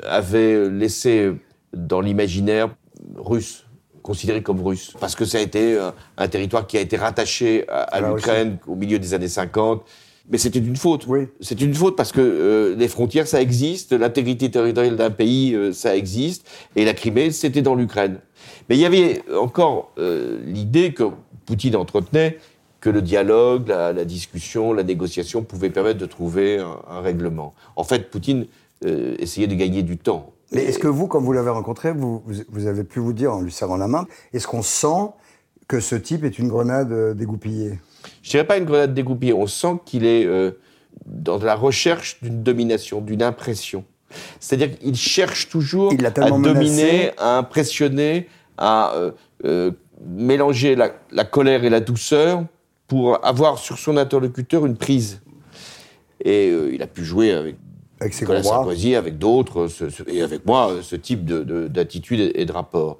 avaient 0.05 0.69
laissé 0.69 1.31
dans 1.73 2.01
l'imaginaire 2.01 2.75
russe, 3.17 3.64
considéré 4.05 4.43
comme 4.43 4.61
russe, 4.61 4.93
parce 5.01 5.17
que 5.17 5.25
ça 5.25 5.39
a 5.39 5.41
été 5.41 5.75
euh, 5.75 5.91
un 6.19 6.29
territoire 6.29 6.69
qui 6.69 6.77
a 6.77 6.81
été 6.81 6.97
rattaché 6.97 7.65
à, 7.69 8.01
la 8.01 8.11
l'Ukraine 8.11 8.59
au 8.69 8.77
milieu 8.77 9.01
des 9.01 9.15
années 9.15 9.29
50. 9.29 9.83
Mais 10.31 10.39
c'était 10.39 10.59
une 10.59 10.77
faute. 10.77 11.07
Oui. 11.07 11.27
C'est 11.41 11.61
une 11.61 11.75
faute 11.75 11.97
parce 11.97 12.13
que 12.13 12.21
euh, 12.21 12.75
les 12.77 12.89
frontières, 12.89 13.27
ça 13.27 13.43
existe, 13.43 13.93
l'intégrité 13.93 14.51
territoriale 14.51 14.97
d'un 14.97 15.11
pays, 15.11 15.55
euh, 15.55 15.73
ça 15.73 15.97
existe, 15.97 16.49
et 16.77 16.85
la 16.85 16.95
Crimée, 16.95 17.31
c'était 17.31 17.63
dans 17.63 17.75
l'Ukraine. 17.75 18.21
Mais 18.69 18.77
il 18.77 18.81
y 18.81 18.87
avait 18.87 19.23
encore 19.35 19.93
euh, 19.99 20.39
l'idée 20.47 20.95
que 20.95 21.05
Poutine 21.45 21.77
entretenait 21.77 22.39
que 22.81 22.89
le 22.89 23.03
dialogue, 23.03 23.69
la, 23.69 23.93
la 23.93 24.05
discussion, 24.05 24.73
la 24.73 24.83
négociation 24.83 25.43
pouvaient 25.43 25.71
permettre 25.71 25.99
de 25.99 26.07
trouver 26.07 26.59
un, 26.59 26.79
un 26.89 27.01
règlement. 27.01 27.55
En 27.77 27.85
fait, 27.85 28.11
Poutine 28.11 28.47
essayait 29.19 29.47
de 29.47 29.55
gagner 29.55 29.83
du 29.83 29.97
temps. 29.97 30.35
Mais 30.53 30.65
est-ce 30.65 30.79
que 30.79 30.89
vous, 30.89 31.07
quand 31.09 31.21
vous 31.21 31.33
l'avez 31.33 31.51
rencontré, 31.51 31.93
vous, 31.93 32.23
avez 32.67 32.85
pu 32.85 33.01
vous 33.01 33.13
dire 33.13 33.33
en 33.33 33.41
lui 33.41 33.53
serrant 33.53 33.77
la 33.77 33.89
main, 33.89 34.07
est-ce 34.33 34.47
qu'on 34.47 34.63
sent 34.63 35.11
que 35.69 35.81
ce 35.81 35.97
type 35.97 36.25
est 36.25 36.39
une 36.39 36.49
grenade 36.49 36.93
euh, 36.93 37.15
dégoupillée? 37.15 37.79
Je 38.23 38.31
dirais 38.31 38.47
pas 38.47 38.59
une 38.59 38.65
grenade 38.65 38.95
dégoupillée. 38.95 39.33
On 39.33 39.47
sent 39.47 39.81
qu'il 39.85 40.05
est 40.05 40.25
euh, 40.27 40.53
dans 41.07 41.39
la 41.39 41.55
recherche 41.55 42.19
d'une 42.23 42.43
domination, 42.43 43.01
d'une 43.01 43.23
impression. 43.23 43.85
C'est-à-dire 44.39 44.79
qu'il 44.79 44.95
cherche 44.95 45.49
toujours 45.49 45.93
à 45.93 46.11
dominer, 46.11 46.43
menacé. 46.45 47.13
à 47.19 47.39
impressionner, 47.39 48.29
à 48.57 48.95
euh, 48.95 49.11
euh, 49.45 49.73
mélanger 50.07 50.77
la, 50.77 50.93
la 51.11 51.25
colère 51.25 51.65
et 51.65 51.71
la 51.71 51.81
douceur 51.81 52.45
pour 52.87 53.25
avoir 53.27 53.59
sur 53.59 53.79
son 53.79 53.97
interlocuteur 53.97 54.67
une 54.67 54.77
prise. 54.77 55.21
Et 56.25 56.49
il 56.49 56.81
a 56.81 56.87
pu 56.87 57.05
jouer 57.05 57.33
avec 57.33 57.57
avec 58.01 58.15
ses 58.15 58.25
Nicolas 58.25 58.41
gros 58.41 58.51
bras 58.51 58.59
Sarkozy, 58.59 58.95
avec 58.95 59.19
d'autres, 59.19 59.69
ce- 59.69 60.09
et 60.09 60.23
avec 60.23 60.45
moi, 60.47 60.71
euh, 60.71 60.83
ce 60.83 60.97
type 60.97 61.25
de- 61.25 61.43
de- 61.43 61.69
d'attitude 61.69 62.33
et 62.35 62.45
de 62.45 62.53
rapport. 62.53 62.99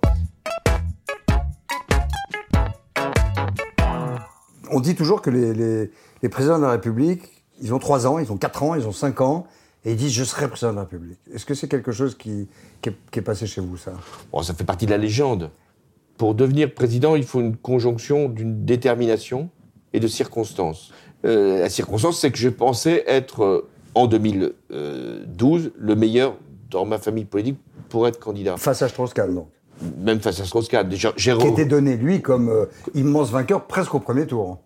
On 4.71 4.81
dit 4.81 4.95
toujours 4.95 5.23
que 5.23 5.31
les, 5.31 5.53
les- 5.55 5.91
les 6.23 6.29
présidents 6.29 6.59
de 6.59 6.65
la 6.65 6.73
République, 6.73 7.23
ils 7.61 7.73
ont 7.75 7.79
3 7.79 8.07
ans, 8.07 8.19
ils 8.19 8.33
ont 8.33 8.37
4 8.37 8.63
ans, 8.63 8.75
ils 8.75 8.87
ont 8.87 8.93
5 8.93 9.21
ans, 9.21 9.47
et 9.85 9.93
ils 9.93 9.97
disent 9.97 10.13
je 10.13 10.25
serai 10.25 10.49
président 10.49 10.71
de 10.73 10.77
la 10.77 10.83
République. 10.83 11.19
Est-ce 11.33 11.45
que 11.45 11.55
c'est 11.55 11.69
quelque 11.69 11.93
chose 11.93 12.17
qui, 12.17 12.49
qui, 12.81 12.89
est, 12.89 12.97
qui 13.11 13.19
est 13.19 13.23
passé 13.23 13.47
chez 13.47 13.61
vous, 13.61 13.77
ça? 13.77 13.93
Bon, 14.33 14.43
ça 14.43 14.55
fait 14.55 14.65
partie 14.65 14.87
de 14.87 14.91
la 14.91 14.99
légende. 14.99 15.51
Pour 16.17 16.35
devenir 16.35 16.73
président, 16.73 17.17
il 17.17 17.25
faut 17.25 17.41
une 17.41 17.57
conjonction 17.57 18.29
d'une 18.29 18.65
détermination 18.65 19.51
et 19.93 20.01
de 20.01 20.07
circonstances. 20.09 20.93
Euh, 21.25 21.61
la 21.61 21.69
circonstance, 21.71 22.19
c'est 22.21 22.31
que 22.31 22.39
je 22.39 22.49
pensais 22.49 23.05
être, 23.07 23.45
euh, 23.45 23.69
en 23.95 24.07
2012, 24.07 25.73
le 25.79 25.95
meilleur 25.95 26.37
dans 26.71 26.85
ma 26.85 26.99
famille 26.99 27.25
politique 27.25 27.59
pour 27.89 28.07
être 28.09 28.19
candidat. 28.19 28.57
Face 28.57 28.83
à 28.83 28.89
Strauss-Kahn, 28.89 29.35
donc. 29.35 29.49
Même 29.99 30.21
face 30.21 30.41
à 30.41 30.45
Strauss-Kahn. 30.45 30.89
Qui 30.89 31.29
était 31.29 31.65
donné, 31.65 31.97
lui, 31.97 32.23
comme 32.23 32.49
euh, 32.49 32.67
immense 32.95 33.31
vainqueur 33.31 33.67
presque 33.67 33.95
au 33.95 34.01
premier 34.01 34.27
tour. 34.27 34.59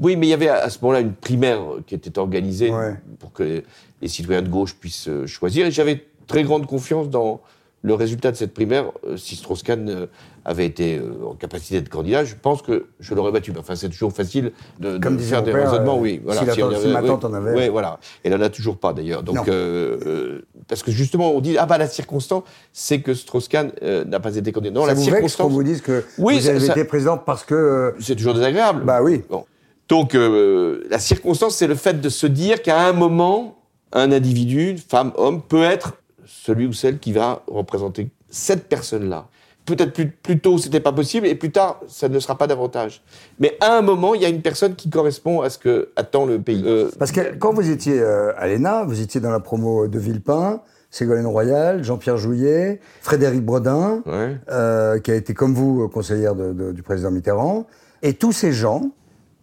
Oui, 0.00 0.16
mais 0.16 0.26
il 0.26 0.30
y 0.30 0.34
avait 0.34 0.48
à 0.48 0.68
ce 0.68 0.78
moment-là 0.82 1.00
une 1.00 1.12
primaire 1.14 1.60
qui 1.86 1.94
était 1.94 2.18
organisée 2.18 2.70
Ouais. 2.70 2.94
pour 3.18 3.32
que 3.32 3.62
les 4.02 4.08
citoyens 4.08 4.42
de 4.42 4.48
gauche 4.48 4.74
puissent 4.74 5.08
euh, 5.08 5.26
choisir. 5.26 5.66
Et 5.66 5.70
j'avais 5.70 6.04
très 6.26 6.42
grande 6.42 6.66
confiance 6.66 7.08
dans 7.08 7.40
le 7.84 7.94
résultat 7.94 8.32
de 8.32 8.36
cette 8.36 8.54
primaire. 8.54 8.86
Euh, 9.06 9.16
Si 9.18 9.36
Strauss-Kahn 9.36 9.88
euh, 9.90 10.06
avait 10.46 10.64
été 10.64 10.96
euh, 10.98 11.26
en 11.30 11.34
capacité 11.34 11.78
d'être 11.80 11.90
candidat, 11.90 12.24
je 12.24 12.34
pense 12.34 12.62
que 12.62 12.86
je 12.98 13.14
l'aurais 13.14 13.30
battu. 13.30 13.52
Enfin, 13.58 13.76
c'est 13.76 13.90
toujours 13.90 14.12
facile 14.12 14.52
de, 14.80 14.96
de 14.96 14.98
Comme 14.98 15.18
faire 15.18 15.42
des 15.42 15.52
père, 15.52 15.70
raisonnements. 15.70 15.98
euh, 15.98 16.00
oui, 16.00 16.20
voilà. 16.24 16.40
si 16.40 16.46
la- 16.46 16.66
on 16.66 16.80
si 16.80 16.88
ma 16.88 17.02
oui, 17.02 17.06
tante 17.06 17.24
en 17.26 17.34
avait. 17.34 17.54
Oui, 17.54 17.68
voilà. 17.68 18.00
Et 18.24 18.28
elle 18.28 18.34
n'en 18.38 18.40
a 18.44 18.48
toujours 18.48 18.78
pas 18.78 18.94
d'ailleurs. 18.94 19.22
Donc, 19.22 19.46
euh, 19.48 19.98
euh, 20.06 20.42
parce 20.66 20.82
que 20.82 20.90
justement, 20.90 21.32
on 21.34 21.40
dit 21.40 21.56
ah 21.58 21.66
bah 21.66 21.76
la 21.78 21.86
circonstance, 21.86 22.44
c'est 22.72 23.00
que 23.02 23.12
Strauss-Kahn 23.12 23.72
n'a 24.06 24.18
pas 24.20 24.34
été 24.34 24.50
candidat. 24.50 24.74
Non, 24.74 24.82
ça 24.82 24.88
la 24.88 24.94
vous 24.94 25.00
vexe 25.02 25.10
qu'on 25.10 25.18
circonstance, 25.28 25.52
vous 25.52 25.62
dise 25.62 25.80
que 25.82 26.04
Oui, 26.18 26.38
vous 26.40 26.48
avez 26.48 26.60
ça- 26.60 26.72
été 26.72 26.84
président 26.84 27.18
parce 27.18 27.44
que... 27.44 27.94
c'est 28.00 28.16
toujours 28.16 28.34
désagréable. 28.34 28.82
Bah 28.84 29.02
oui. 29.02 29.22
Bon. 29.28 29.44
Donc, 29.90 30.14
euh, 30.14 30.82
la 30.88 30.98
circonstance, 30.98 31.56
c'est 31.56 31.66
le 31.66 31.74
fait 31.74 32.00
de 32.00 32.08
se 32.08 32.26
dire 32.26 32.62
qu'à 32.62 32.86
un 32.88 32.94
moment, 32.94 33.58
un 33.92 34.10
individu, 34.10 34.76
femme, 34.88 35.12
homme, 35.16 35.42
peut 35.42 35.62
être 35.62 35.92
celui 36.26 36.66
ou 36.66 36.72
celle 36.72 36.98
qui 36.98 37.12
va 37.12 37.42
représenter 37.46 38.08
cette 38.30 38.68
personne-là. 38.68 39.26
Peut-être 39.66 39.94
plus, 39.94 40.08
plus 40.10 40.38
tôt, 40.40 40.58
c'était 40.58 40.80
pas 40.80 40.92
possible, 40.92 41.26
et 41.26 41.34
plus 41.34 41.50
tard, 41.50 41.80
ça 41.88 42.10
ne 42.10 42.18
sera 42.18 42.36
pas 42.36 42.46
davantage. 42.46 43.02
Mais 43.38 43.56
à 43.60 43.78
un 43.78 43.80
moment, 43.80 44.14
il 44.14 44.20
y 44.20 44.26
a 44.26 44.28
une 44.28 44.42
personne 44.42 44.74
qui 44.74 44.90
correspond 44.90 45.40
à 45.40 45.48
ce 45.48 45.56
que 45.58 45.88
attend 45.96 46.26
le 46.26 46.38
pays. 46.38 46.62
Euh, 46.66 46.90
Parce 46.98 47.12
que 47.12 47.34
quand 47.36 47.54
vous 47.54 47.70
étiez 47.70 47.98
euh, 47.98 48.32
à 48.36 48.46
l'ENA, 48.46 48.84
vous 48.84 49.00
étiez 49.00 49.22
dans 49.22 49.30
la 49.30 49.40
promo 49.40 49.88
de 49.88 49.98
Villepin, 49.98 50.60
Ségolène 50.90 51.26
Royal, 51.26 51.82
Jean-Pierre 51.82 52.18
Jouyet, 52.18 52.78
Frédéric 53.00 53.42
Brodin, 53.42 54.02
ouais. 54.04 54.36
euh, 54.50 54.98
qui 55.00 55.10
a 55.10 55.14
été 55.14 55.32
comme 55.32 55.54
vous 55.54 55.88
conseillère 55.88 56.34
de- 56.34 56.52
de- 56.52 56.72
du 56.72 56.82
président 56.82 57.10
Mitterrand. 57.10 57.66
Et 58.02 58.12
tous 58.12 58.32
ces 58.32 58.52
gens 58.52 58.90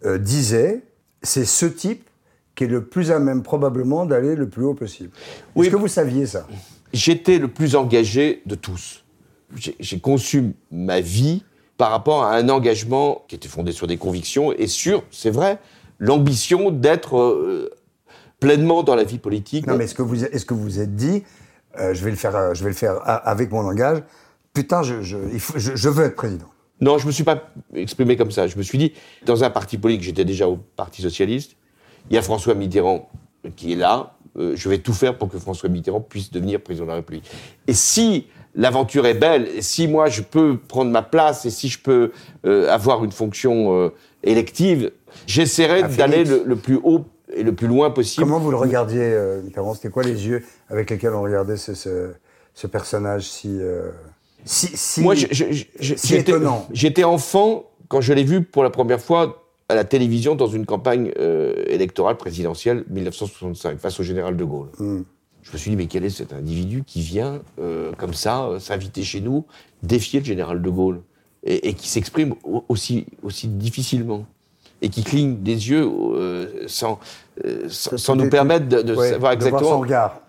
euh, 0.06 0.18
disaient, 0.18 0.82
c'est 1.22 1.44
ce 1.44 1.66
type 1.66 2.08
qui 2.54 2.64
est 2.64 2.68
le 2.68 2.84
plus 2.84 3.10
à 3.10 3.18
même 3.18 3.42
probablement 3.42 4.06
d'aller 4.06 4.36
le 4.36 4.48
plus 4.48 4.64
haut 4.64 4.74
possible. 4.74 5.10
Oui. 5.56 5.66
Est-ce 5.66 5.74
que 5.74 5.80
vous 5.80 5.88
saviez 5.88 6.26
ça? 6.26 6.46
J'étais 6.92 7.38
le 7.38 7.48
plus 7.48 7.76
engagé 7.76 8.42
de 8.46 8.54
tous. 8.54 9.04
J'ai 9.80 9.98
conçu 10.00 10.54
ma 10.70 11.00
vie 11.00 11.42
par 11.76 11.90
rapport 11.90 12.24
à 12.24 12.34
un 12.36 12.48
engagement 12.48 13.24
qui 13.28 13.34
était 13.34 13.48
fondé 13.48 13.72
sur 13.72 13.86
des 13.86 13.96
convictions 13.96 14.52
et 14.52 14.66
sur, 14.66 15.02
c'est 15.10 15.30
vrai, 15.30 15.58
l'ambition 15.98 16.70
d'être 16.70 17.18
euh, 17.18 17.70
pleinement 18.40 18.82
dans 18.82 18.94
la 18.94 19.04
vie 19.04 19.18
politique. 19.18 19.66
Non, 19.66 19.76
mais 19.76 19.84
est-ce 19.84 19.94
que 19.94 20.02
vous 20.02 20.24
est-ce 20.24 20.44
que 20.44 20.54
vous 20.54 20.80
êtes 20.80 20.94
dit, 20.96 21.22
euh, 21.78 21.92
je 21.94 22.04
vais 22.04 22.10
le 22.10 22.16
faire, 22.16 22.34
euh, 22.36 22.54
je 22.54 22.62
vais 22.64 22.70
le 22.70 22.76
faire 22.76 22.98
avec 23.04 23.50
mon 23.50 23.62
langage. 23.62 24.02
Putain, 24.54 24.82
je, 24.82 25.02
je, 25.02 25.16
il 25.32 25.40
faut- 25.40 25.58
je, 25.58 25.74
je 25.76 25.88
veux 25.88 26.04
être 26.04 26.16
président. 26.16 26.46
Non, 26.80 26.98
je 26.98 27.06
me 27.06 27.12
suis 27.12 27.24
pas 27.24 27.50
exprimé 27.74 28.16
comme 28.16 28.30
ça. 28.30 28.46
Je 28.48 28.56
me 28.58 28.62
suis 28.62 28.76
dit, 28.78 28.92
dans 29.24 29.44
un 29.44 29.50
parti 29.50 29.78
politique, 29.78 30.04
j'étais 30.04 30.24
déjà 30.24 30.48
au 30.48 30.58
Parti 30.76 31.00
socialiste. 31.00 31.56
Il 32.10 32.14
y 32.14 32.18
a 32.18 32.22
François 32.22 32.54
Mitterrand 32.54 33.08
qui 33.56 33.72
est 33.72 33.76
là. 33.76 34.14
Euh, 34.38 34.52
je 34.56 34.68
vais 34.68 34.78
tout 34.78 34.94
faire 34.94 35.18
pour 35.18 35.28
que 35.28 35.38
François 35.38 35.68
Mitterrand 35.68 36.00
puisse 36.00 36.30
devenir 36.30 36.60
président 36.60 36.84
de 36.86 36.90
la 36.90 36.96
République. 36.96 37.30
Et 37.66 37.74
si 37.74 38.26
l'aventure 38.54 39.06
est 39.06 39.14
belle, 39.14 39.48
et 39.54 39.62
si 39.62 39.86
moi 39.88 40.08
je 40.08 40.22
peux 40.22 40.56
prendre 40.56 40.90
ma 40.90 41.02
place, 41.02 41.44
et 41.44 41.50
si 41.50 41.68
je 41.68 41.78
peux 41.78 42.12
euh, 42.46 42.68
avoir 42.70 43.04
une 43.04 43.12
fonction 43.12 43.74
euh, 43.78 43.90
élective, 44.22 44.90
j'essaierai 45.26 45.82
Ah, 45.84 45.88
d'aller 45.88 46.24
le, 46.24 46.42
le 46.46 46.56
plus 46.56 46.78
haut 46.82 47.04
et 47.34 47.42
le 47.42 47.54
plus 47.54 47.66
loin 47.66 47.90
possible. 47.90 48.24
Comment 48.26 48.38
vous 48.38 48.50
le 48.50 48.56
regardiez, 48.56 49.16
Mitterrand? 49.44 49.74
C'était 49.74 49.88
quoi 49.90 50.02
les 50.02 50.26
yeux 50.26 50.42
avec 50.68 50.90
lesquels 50.90 51.12
on 51.14 51.22
regardait 51.22 51.56
ce, 51.56 51.74
ce, 51.74 52.12
ce 52.54 52.66
personnage 52.66 53.24
si, 53.24 53.58
si, 54.44 54.68
si 54.76 55.00
Moi, 55.00 55.14
étonnant? 56.10 56.66
j'étais 56.72 57.04
enfant 57.04 57.64
quand 57.88 58.00
je 58.00 58.12
l'ai 58.12 58.24
vu 58.24 58.42
pour 58.42 58.62
la 58.62 58.70
première 58.70 59.00
fois 59.00 59.41
à 59.72 59.74
la 59.74 59.84
télévision 59.84 60.34
dans 60.34 60.48
une 60.48 60.66
campagne 60.66 61.12
euh, 61.18 61.54
électorale 61.66 62.18
présidentielle 62.18 62.84
1965 62.90 63.78
face 63.78 63.98
au 63.98 64.02
général 64.02 64.36
de 64.36 64.44
Gaulle. 64.44 64.68
Hmm. 64.78 65.00
Je 65.42 65.50
me 65.52 65.56
suis 65.58 65.70
dit, 65.70 65.76
mais 65.76 65.86
quel 65.86 66.04
est 66.04 66.10
cet 66.10 66.34
individu 66.34 66.84
qui 66.86 67.00
vient 67.00 67.40
euh, 67.58 67.90
comme 67.96 68.12
ça 68.12 68.44
euh, 68.44 68.58
s'inviter 68.58 69.02
chez 69.02 69.22
nous, 69.22 69.46
défier 69.82 70.20
le 70.20 70.26
général 70.26 70.60
de 70.60 70.68
Gaulle 70.70 71.00
et, 71.44 71.68
et 71.70 71.74
qui 71.74 71.88
s'exprime 71.88 72.34
au- 72.44 72.64
aussi, 72.68 73.06
aussi 73.22 73.48
difficilement 73.48 74.26
et 74.82 74.90
qui 74.90 75.02
cligne 75.04 75.36
des 75.42 75.70
yeux 75.70 75.88
euh, 75.88 76.64
sans, 76.66 76.98
sans, 77.68 77.96
sans 77.96 78.14
nous 78.14 78.28
permettre 78.28 78.68
de, 78.68 78.82
de 78.82 78.94
Ouais, 78.94 79.10
savoir 79.12 79.14
de 79.14 79.20
voir 79.20 79.32
exactement 79.32 79.70
son 79.70 79.80
regard. 79.80 80.20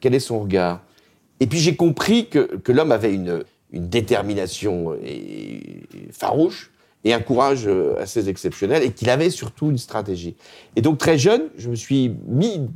quel 0.00 0.14
est 0.14 0.20
son 0.20 0.38
regard. 0.40 0.82
Et 1.40 1.46
puis 1.48 1.58
j'ai 1.58 1.74
compris 1.74 2.28
que, 2.28 2.56
que 2.58 2.70
l'homme 2.70 2.92
avait 2.92 3.12
une, 3.12 3.42
une 3.72 3.88
détermination 3.88 4.94
et- 5.04 5.82
farouche 6.12 6.70
et 7.08 7.14
un 7.14 7.20
courage 7.20 7.66
euh, 7.66 7.94
assez 8.00 8.28
exceptionnel 8.28 8.82
et 8.82 8.92
qu'il 8.92 9.08
avait 9.10 9.30
surtout 9.30 9.70
une 9.70 9.78
stratégie. 9.78 10.36
Et 10.76 10.82
donc 10.82 10.98
très 10.98 11.16
jeune, 11.18 11.44
je 11.56 11.70
me 11.70 11.74
suis 11.74 12.14
mis 12.26 12.68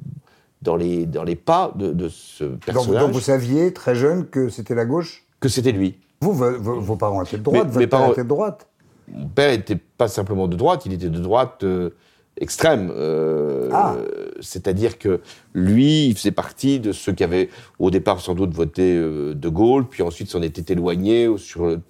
dans 0.63 0.77
les, 0.77 1.07
dans 1.07 1.25
les 1.25 1.37
pas 1.37 1.73
de, 1.77 1.93
de 1.93 2.09
ce 2.09 2.45
personnage, 2.45 3.03
donc 3.03 3.13
vous 3.13 3.21
saviez 3.21 3.73
très 3.73 3.95
jeune 3.95 4.27
que 4.27 4.49
c'était 4.49 4.75
la 4.75 4.85
gauche? 4.85 5.25
que 5.41 5.49
c'était 5.49 5.73
lui. 5.73 5.97
Vous, 6.21 6.33
vos, 6.33 6.95
parents 6.97 7.23
étaient 7.25 7.37
de 7.37 7.43
droite, 7.43 7.67
votre 7.67 7.79
père 7.79 7.89
parents- 7.89 8.13
était 8.13 8.23
de 8.23 8.29
droite. 8.29 8.69
Mon 9.13 9.27
père 9.27 9.51
n'était 9.51 9.79
pas 9.99 10.07
simplement 10.07 10.47
de 10.47 10.57
droite, 10.57 10.87
il 10.87 10.93
était 10.93 11.09
de 11.11 11.19
droite 11.19 11.65
euh, 11.65 11.91
extrême. 12.41 12.93
euh, 12.95 13.69
Ah. 13.73 13.95
euh, 13.97 14.31
C'est-à-dire 14.41 14.99
que 14.99 15.21
lui, 15.53 16.07
il 16.07 16.17
faisait 16.17 16.31
partie 16.31 16.79
de 16.79 16.93
ceux 16.93 17.13
qui 17.13 17.25
avaient 17.25 17.49
au 17.81 17.91
départ 17.91 18.21
sans 18.21 18.35
doute 18.37 18.55
voté 18.55 18.95
De 18.95 19.49
Gaulle, 19.49 19.87
puis 19.89 20.05
ensuite 20.05 20.29
s'en 20.31 20.43
étaient 20.43 20.73
éloignés. 20.73 21.29
Sur 21.39 21.67
le... 21.67 21.81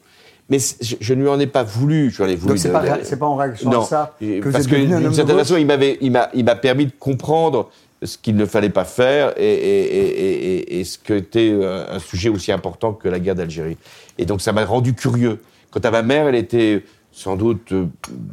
Mais 0.52 0.58
je, 0.58 0.96
je 1.00 1.14
ne 1.14 1.22
lui 1.22 1.28
en 1.28 1.40
ai 1.40 1.46
pas 1.46 1.62
voulu. 1.62 2.10
Je 2.10 2.18
lui 2.18 2.24
en 2.24 2.32
ai 2.32 2.36
voulu 2.36 2.48
Donc 2.54 2.58
c'est 2.58 2.70
pas, 2.70 2.82
pas 3.16 3.26
en 3.26 3.36
réaction 3.36 3.70
non, 3.70 3.82
à 3.82 3.84
ça 3.84 4.16
vous 4.20 4.52
parce 4.52 4.64
êtes 4.64 4.70
que 4.70 4.76
d'une 4.76 5.14
certaine 5.14 5.38
façon, 5.38 5.56
il 5.56 5.66
m'avait, 5.66 5.98
il 6.00 6.12
m'a, 6.12 6.28
il 6.34 6.44
m'a 6.44 6.56
permis 6.56 6.86
de 6.86 6.92
comprendre 6.98 7.70
ce 8.02 8.18
qu'il 8.18 8.36
ne 8.36 8.46
fallait 8.46 8.68
pas 8.68 8.84
faire 8.84 9.32
et, 9.36 9.44
et, 9.44 9.96
et, 9.96 10.56
et, 10.56 10.80
et 10.80 10.84
ce 10.84 10.98
que 10.98 11.14
était 11.14 11.50
euh, 11.52 11.96
un 11.96 11.98
sujet 12.00 12.28
aussi 12.28 12.52
important 12.52 12.92
que 12.92 13.08
la 13.08 13.18
guerre 13.18 13.36
d'Algérie. 13.36 13.78
Et 14.18 14.26
donc 14.26 14.40
ça 14.40 14.52
m'a 14.52 14.64
rendu 14.64 14.94
curieux. 14.94 15.40
Quant 15.70 15.80
à 15.80 15.90
ma 15.90 16.02
mère, 16.02 16.28
elle 16.28 16.34
était 16.34 16.84
sans 17.12 17.36
doute 17.36 17.72
euh, 17.72 17.86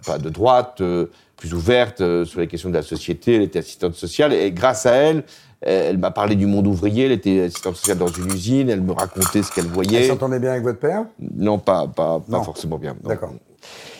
pas 0.05 0.17
de 0.17 0.29
droite, 0.29 0.81
euh, 0.81 1.07
plus 1.37 1.53
ouverte 1.53 2.01
euh, 2.01 2.25
sur 2.25 2.39
les 2.39 2.47
questions 2.47 2.69
de 2.69 2.75
la 2.75 2.81
société. 2.81 3.35
Elle 3.35 3.43
était 3.43 3.59
assistante 3.59 3.95
sociale 3.95 4.33
et 4.33 4.51
grâce 4.51 4.85
à 4.85 4.93
elle, 4.93 5.23
elle 5.61 5.97
m'a 5.97 6.11
parlé 6.11 6.35
du 6.35 6.45
monde 6.45 6.67
ouvrier. 6.67 7.05
Elle 7.05 7.11
était 7.11 7.41
assistante 7.41 7.75
sociale 7.75 7.97
dans 7.97 8.07
une 8.07 8.31
usine. 8.33 8.69
Elle 8.69 8.81
me 8.81 8.93
racontait 8.93 9.43
ce 9.43 9.51
qu'elle 9.51 9.65
Elle 9.65 9.71
voyait. 9.71 10.07
s'entendait 10.07 10.39
bien 10.39 10.51
avec 10.51 10.63
votre 10.63 10.79
père? 10.79 11.03
Non, 11.35 11.57
pas, 11.59 11.87
pas, 11.87 12.19
pas 12.19 12.37
Non. 12.37 12.43
forcément 12.43 12.77
bien. 12.77 12.95
D'accord. 13.03 13.33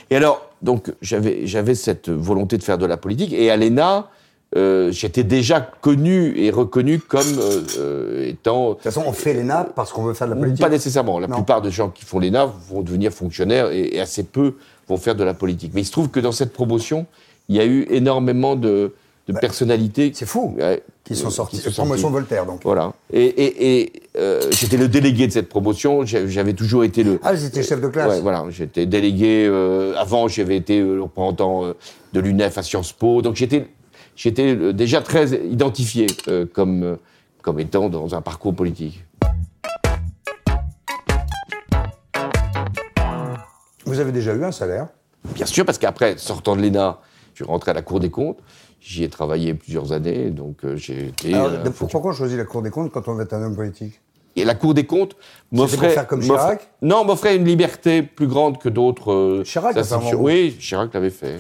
Et 0.10 0.16
alors, 0.16 0.50
donc, 0.62 0.92
j'avais, 1.02 1.46
j'avais 1.46 1.76
cette 1.76 2.10
volonté 2.10 2.58
de 2.58 2.64
faire 2.64 2.78
de 2.78 2.86
la 2.86 2.98
politique. 2.98 3.34
Et 3.34 3.52
à 3.52 3.58
l'ENA, 3.58 4.08
euh, 4.56 4.92
j'étais 4.92 5.24
déjà 5.24 5.62
connu 5.62 6.34
et 6.38 6.50
reconnu 6.50 6.98
comme 7.00 7.22
euh, 7.40 7.62
euh, 7.78 8.28
étant. 8.30 8.70
De 8.70 8.74
toute 8.76 8.84
façon, 8.84 9.04
on 9.06 9.12
fait 9.14 9.34
l'ENA 9.34 9.66
parce 9.76 9.92
qu'on 9.92 10.04
veut 10.04 10.14
faire 10.16 10.28
de 10.28 10.34
la 10.34 10.40
politique. 10.40 10.62
Pas 10.62 10.70
nécessairement. 10.70 11.20
La 11.20 11.28
Non. 11.28 11.36
plupart 11.36 11.62
des 11.62 11.70
gens 11.72 11.90
qui 11.90 12.06
font 12.06 12.20
l'ENA 12.20 12.46
vont 12.70 12.82
devenir 12.82 13.12
fonctionnaires 13.12 13.70
et, 13.72 13.96
et 13.96 14.00
assez 14.00 14.24
peu 14.24 14.56
vont 14.88 14.98
faire 14.98 15.14
de 15.16 15.24
la 15.24 15.36
politique. 15.36 15.72
Mais 15.76 15.82
il 15.82 15.86
se 15.86 15.92
trouve 15.92 16.10
que 16.10 16.20
dans 16.20 16.32
cette 16.32 16.54
promotion, 16.54 17.06
il 17.48 17.58
y 17.58 17.60
a 17.60 17.66
eu 17.66 17.86
énormément 17.92 18.56
de, 18.56 18.94
de 19.34 19.40
personnalités. 19.40 20.10
Bah, 20.10 20.16
C'est 20.18 20.26
fou. 20.26 20.56
Ouais, 20.58 20.84
Qui 21.04 21.16
sont 21.16 21.28
euh, 21.28 21.30
sortis. 21.32 21.58
qui 21.60 21.72
sont 21.72 21.84
Promotion. 21.84 22.10
Voltaire, 22.10 22.46
donc. 22.46 22.62
Voilà. 22.64 22.94
Et, 23.14 23.24
et, 23.26 23.82
et 23.82 23.94
euh, 24.18 24.42
j'étais 24.52 24.78
le 24.78 24.88
délégué 24.88 25.28
de 25.28 25.32
cette 25.32 25.50
promotion. 25.50 26.06
J'avais 26.06 26.54
toujours 26.54 26.84
été 26.84 27.04
le, 27.04 27.20
Ah, 27.24 27.34
vous 27.34 27.46
étiez 27.46 27.64
chef 27.64 27.82
de 27.82 27.88
classe. 27.88 28.10
Ouais, 28.16 28.22
voilà, 28.22 28.44
j'étais 28.50 28.86
délégué. 28.86 29.46
euh, 29.48 29.94
avant, 29.98 30.28
j'avais 30.28 30.56
été 30.58 30.80
euh, 30.80 30.96
le 30.96 31.04
représentant 31.04 31.66
euh, 31.66 31.74
de 32.14 32.20
l'UNEF 32.20 32.58
à 32.58 32.64
Sciences 32.64 32.92
Po. 32.94 33.22
Donc 33.22 33.36
j'étais, 33.36 33.68
j'étais 34.16 34.56
euh, 34.56 34.74
déjà 34.74 35.02
très 35.02 35.28
identifié 35.46 36.08
euh, 36.28 36.46
comme, 36.52 36.84
euh, 36.84 36.96
comme 37.42 37.60
étant 37.60 37.90
dans 37.90 38.16
un 38.16 38.22
parcours 38.22 38.54
politique. 38.56 39.04
Vous 43.86 44.00
avez 44.00 44.12
déjà 44.12 44.34
eu 44.36 44.44
un 44.44 44.52
salaire? 44.52 44.88
Bien 45.34 45.46
sûr, 45.46 45.66
parce 45.66 45.78
qu'après, 45.78 46.18
sortant 46.18 46.56
de 46.56 46.62
l'ENA, 46.62 47.00
je 47.34 47.44
suis 47.44 47.46
rentré 47.46 47.72
à 47.72 47.74
la 47.74 47.82
Cour 47.82 48.00
des 48.00 48.10
comptes. 48.10 48.38
J'y 48.82 49.04
ai 49.04 49.10
travaillé 49.10 49.54
plusieurs 49.54 49.92
années, 49.92 50.30
donc 50.30 50.64
euh, 50.64 50.76
j'ai 50.78 51.08
été. 51.08 51.34
Alors, 51.34 51.48
euh, 51.48 51.70
pourquoi 51.72 52.12
on 52.12 52.14
choisit 52.14 52.38
la 52.38 52.46
Cour 52.46 52.62
des 52.62 52.70
comptes 52.70 52.92
quand 52.92 53.08
on 53.08 53.14
veut 53.16 53.24
être 53.24 53.34
un 53.34 53.44
homme 53.44 53.56
politique? 53.56 54.00
Et 54.36 54.46
la 54.46 54.56
Cour 54.56 54.74
des 54.74 54.86
comptes 54.86 55.16
m'offrait. 55.52 56.06
comme 56.08 56.22
Chirac? 56.22 56.70
Non, 56.82 57.04
m'offrait 57.04 57.36
une 57.36 57.44
liberté 57.46 58.04
plus 58.04 58.28
grande 58.28 58.58
que 58.58 58.70
d'autres. 58.70 59.12
euh, 59.12 59.44
Chirac, 59.44 59.76
institutions. 59.76 60.08
apparemment. 60.08 60.24
Oui, 60.24 60.56
Chirac 60.58 60.94
l'avait 60.94 61.10
fait. 61.10 61.40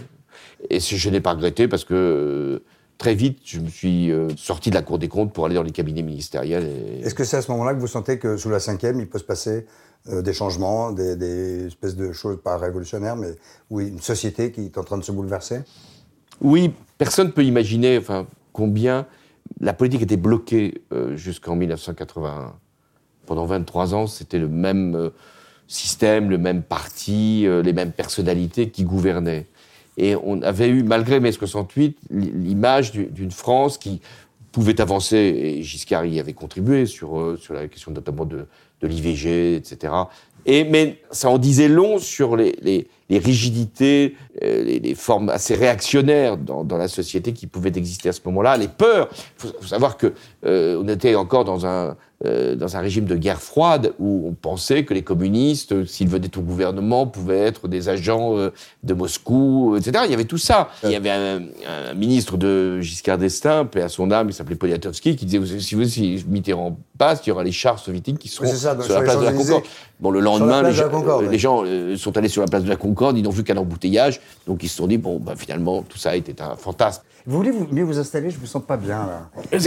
Et 0.70 0.80
je 0.82 1.10
n'ai 1.10 1.22
pas 1.22 1.32
regretté 1.32 1.70
parce 1.70 1.86
que 1.86 1.94
euh, 1.94 2.64
très 2.98 3.16
vite, 3.16 3.40
je 3.46 3.60
me 3.62 3.70
suis 3.70 4.12
euh, 4.12 4.28
sorti 4.36 4.70
de 4.70 4.76
la 4.76 4.82
Cour 4.82 5.00
des 5.00 5.08
comptes 5.08 5.32
pour 5.32 5.46
aller 5.46 5.56
dans 5.56 5.64
les 5.64 5.72
cabinets 5.72 6.02
ministériels. 6.02 6.66
et- 6.66 7.06
Est-ce 7.06 7.16
que 7.16 7.24
c'est 7.24 7.38
à 7.38 7.42
ce 7.42 7.50
moment-là 7.52 7.74
que 7.74 7.80
vous 7.80 7.88
sentez 7.88 8.20
que 8.20 8.36
sous 8.36 8.50
la 8.50 8.60
cinquième, 8.60 9.00
il 9.00 9.08
peut 9.08 9.20
se 9.20 9.24
passer 9.24 9.66
euh, 10.10 10.22
des 10.22 10.34
changements, 10.34 10.92
des, 10.92 11.16
des 11.16 11.68
espèces 11.68 11.96
de 11.96 12.12
choses 12.12 12.40
pas 12.44 12.58
révolutionnaires, 12.58 13.16
mais 13.16 13.30
oui, 13.70 13.88
une 13.88 14.02
société 14.02 14.52
qui 14.52 14.66
est 14.66 14.78
en 14.78 14.84
train 14.84 14.98
de 14.98 15.04
se 15.04 15.14
bouleverser? 15.14 15.60
Oui, 16.42 16.72
personne 16.98 17.28
ne 17.28 17.32
peut 17.32 17.44
imaginer 17.44 17.98
enfin, 17.98 18.28
combien 18.54 19.06
la 19.60 19.74
politique 19.74 20.02
était 20.02 20.18
bloquée 20.18 20.82
euh, 20.94 21.16
jusqu'en 21.18 21.56
1981. 21.56 22.54
Pendant 23.26 23.46
23 23.46 23.94
ans, 23.94 24.08
c'était 24.08 24.40
le 24.40 24.48
même 24.48 24.96
euh, 24.96 25.10
système, 25.68 26.30
le 26.30 26.38
même 26.38 26.64
parti, 26.64 27.46
euh, 27.46 27.62
les 27.62 27.74
mêmes 27.74 27.92
personnalités 27.92 28.70
qui 28.70 28.84
gouvernaient. 28.84 29.48
Et 29.98 30.16
on 30.16 30.42
avait 30.42 30.70
eu, 30.70 30.84
malgré 30.84 31.20
mai 31.20 31.32
68, 31.32 31.98
l- 32.12 32.32
l'image 32.36 32.92
du- 32.92 33.06
d'une 33.08 33.32
France 33.32 33.78
qui 33.78 34.02
pouvait 34.52 34.80
avancer, 34.82 35.18
et 35.18 35.62
Giscard 35.64 36.06
y 36.06 36.20
avait 36.20 36.34
contribué 36.34 36.86
sur, 36.86 37.20
euh, 37.20 37.38
sur 37.38 37.54
la 37.54 37.68
question 37.68 37.92
notamment 37.92 38.26
de, 38.26 38.46
de 38.82 38.88
l'IVG, 38.88 39.56
etc. 39.58 39.94
Et, 40.46 40.64
mais 40.64 41.02
ça 41.12 41.30
en 41.30 41.38
disait 41.38 41.68
long 41.68 42.00
sur 42.00 42.36
les, 42.36 42.56
les, 42.62 42.88
les 43.10 43.18
rigidités, 43.18 44.16
euh, 44.44 44.64
les, 44.64 44.80
les 44.80 44.96
formes 44.96 45.30
assez 45.30 45.56
réactionnaires 45.56 46.38
dans, 46.38 46.64
dans 46.64 46.78
la 46.78 46.88
société 46.88 47.34
qui 47.34 47.48
pouvaient 47.48 47.72
exister 47.76 48.10
à 48.10 48.14
ce 48.14 48.20
moment-là, 48.26 48.58
les 48.58 48.68
peurs. 48.68 49.10
Il 49.12 49.18
faut, 49.48 49.48
faut 49.62 49.68
savoir 49.68 49.98
que 49.98 50.14
euh, 50.46 50.82
on 50.84 50.88
était 50.88 51.16
encore 51.16 51.44
dans 51.46 51.66
un, 51.66 51.96
euh, 52.26 52.56
dans 52.56 52.76
un 52.78 52.80
régime 52.82 53.06
de 53.06 53.16
guerre 53.16 53.42
froide 53.42 53.94
où 54.00 54.26
on 54.28 54.34
pensait 54.34 54.84
que 54.86 54.94
les 54.94 55.02
communistes, 55.02 55.86
s'ils 55.86 56.08
venaient 56.10 56.38
au 56.38 56.42
gouvernement, 56.42 57.08
pouvaient 57.08 57.40
être 57.40 57.68
des 57.68 57.90
agents 57.90 58.38
euh, 58.38 58.52
de 58.84 58.94
Moscou, 58.94 59.76
etc. 59.78 60.04
Il 60.06 60.12
y 60.12 60.14
avait 60.14 60.26
tout 60.26 60.38
ça. 60.38 60.70
Il 60.84 60.92
y 60.92 60.96
avait 60.96 61.10
un, 61.10 61.42
un 61.90 61.94
ministre 61.96 62.38
de 62.38 62.80
Giscard 62.82 63.18
d'Estaing, 63.18 63.66
paix 63.66 63.82
à 63.82 63.90
son 63.90 64.12
âme, 64.12 64.30
il 64.30 64.34
s'appelait 64.34 64.56
Poniatowski, 64.56 65.16
qui 65.16 65.26
disait 65.26 65.60
si, 65.60 65.76
vous, 65.76 65.86
si 65.86 66.24
Mitterrand 66.28 66.78
passe, 66.98 67.22
il 67.26 67.30
y 67.30 67.32
aura 67.32 67.44
les 67.44 67.52
chars 67.54 67.80
soviétiques 67.80 68.20
qui 68.20 68.28
seront 68.28 68.46
ça, 68.58 68.76
sur 68.84 68.94
la 68.94 69.02
place 69.02 69.20
de 69.20 69.26
la. 69.26 69.32
Concorde. 69.46 69.64
Bon, 70.02 70.12
le 70.12 70.20
lendemain, 70.22 70.62
les, 70.70 70.74
gens- 70.74 70.88
les 71.32 71.40
gens 71.40 71.64
sont 71.98 72.18
allés 72.18 72.30
sur 72.30 72.42
la 72.42 72.48
place 72.48 72.64
de 72.64 72.70
la 72.70 72.78
Concorde, 72.78 72.90
ils 73.16 73.24
n'ont 73.24 73.30
vu 73.30 73.44
qu'un 73.44 73.58
embouteillage, 73.58 74.20
donc 74.48 74.64
ils 74.64 74.70
se 74.70 74.78
sont 74.78 74.88
dit, 74.88 74.98
bon, 74.98 75.20
bah, 75.20 75.34
finalement, 75.38 75.82
tout 75.84 75.98
ça 75.98 76.16
était 76.16 76.42
un 76.42 76.56
fantasme. 76.56 77.04
Vous 77.26 77.38
voulez 77.38 77.52
vous, 77.52 77.68
mieux 77.72 77.84
vous 77.84 78.00
installer? 78.00 78.30
Je 78.32 78.40
me 78.40 78.46
sens 78.46 78.64
pas 78.66 78.78
bien 78.78 79.06
là. 79.06 79.30
Que 79.52 79.58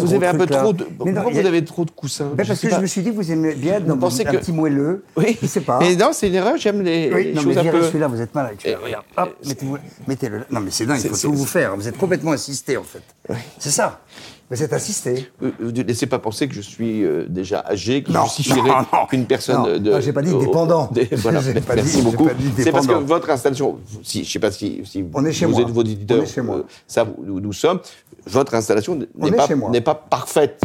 vous, 0.00 0.14
avez 0.14 0.26
un 0.26 0.34
peu 0.34 0.46
trop 0.46 0.72
de... 0.72 0.86
Mais 1.04 1.12
vous 1.12 1.38
avez 1.46 1.64
trop 1.64 1.84
de 1.84 1.90
coussins? 1.90 2.30
Ben, 2.34 2.44
parce 2.46 2.60
que 2.60 2.68
je 2.68 2.76
me 2.80 2.86
suis 2.86 3.00
dit 3.00 3.10
que 3.10 3.14
vous 3.14 3.30
aimez 3.30 3.54
bien 3.54 3.80
dans 3.80 3.96
pensez 3.96 4.26
un 4.26 4.32
que- 4.32 4.36
petit 4.38 4.52
moelleux. 4.52 5.04
Oui. 5.16 5.38
Je 5.40 5.46
sais 5.46 5.60
pas. 5.60 5.78
Mais 5.78 5.94
non, 5.96 6.10
c'est 6.12 6.28
une 6.28 6.34
erreur, 6.34 6.56
j'aime 6.56 6.82
les, 6.82 7.10
Oui, 7.14 7.24
les 7.24 7.32
non, 7.32 7.42
choses 7.42 7.54
mais 7.56 7.68
un 7.68 7.70
peu... 7.72 7.82
celui-là, 7.84 8.08
vous 8.08 8.20
êtes 8.20 8.34
mal 8.34 8.46
avec 8.46 8.60
celui-là. 8.60 8.80
Regarde, 8.84 9.04
hop, 9.16 9.36
mettez-vous- 9.46 9.78
mettez-le 10.08 10.38
là. 10.38 10.44
Non, 10.50 10.60
mais 10.60 10.70
c'est 10.70 10.84
dingue, 10.84 11.00
il 11.02 11.08
faut 11.10 11.16
tout 11.16 11.32
vous 11.32 11.46
faire. 11.46 11.76
Vous 11.76 11.88
êtes 11.88 11.96
complètement 11.96 12.32
assisté, 12.32 12.76
en 12.76 12.84
fait. 12.84 13.02
C'est 13.58 13.70
ça. 13.70 14.00
Mais 14.48 14.56
c'est 14.56 14.72
assisté. 14.72 15.28
Euh, 15.42 15.50
euh, 15.60 15.72
Ne 15.72 15.82
laissez 15.82 16.06
pas 16.06 16.20
penser 16.20 16.46
que 16.46 16.54
je 16.54 16.60
suis 16.60 17.02
euh, 17.04 17.26
déjà 17.28 17.64
âgé, 17.66 18.02
qui 18.04 18.12
Non, 18.12 18.24
justifierait 18.24 18.70
qu'une 19.10 19.26
personne 19.26 19.56
Non, 19.56 19.78
de. 19.78 19.90
non, 19.90 20.00
j'ai 20.00 20.12
pas 20.12 20.22
dit 20.22 20.32
dépendant. 20.38 20.88
Voilà, 21.16 21.40
pas 21.66 21.74
merci 21.74 21.96
dit- 21.96 22.02
beaucoup. 22.02 22.28
C'est 22.56 22.70
parce 22.70 22.86
que 22.86 22.92
votre 22.92 23.28
installation, 23.30 23.78
si, 24.04 24.22
je 24.24 24.30
sais 24.30 24.38
pas 24.38 24.52
si, 24.52 24.82
si 24.84 25.04
On 25.14 25.24
est 25.24 25.32
chez 25.32 25.46
vous 25.46 25.52
moi. 25.52 25.60
êtes 25.62 25.70
vos 25.70 25.82
éditeurs, 25.82 26.20
On 26.20 26.22
est 26.22 26.26
chez 26.26 26.42
moi. 26.42 26.62
ça, 26.86 27.04
nous, 27.24 27.40
nous 27.40 27.52
sommes. 27.52 27.80
Votre 28.26 28.54
installation 28.54 28.98
On 29.18 29.28
n'est 29.30 29.36
est 29.78 29.80
pas, 29.80 29.94
pas 29.94 30.06
parfaite. 30.10 30.60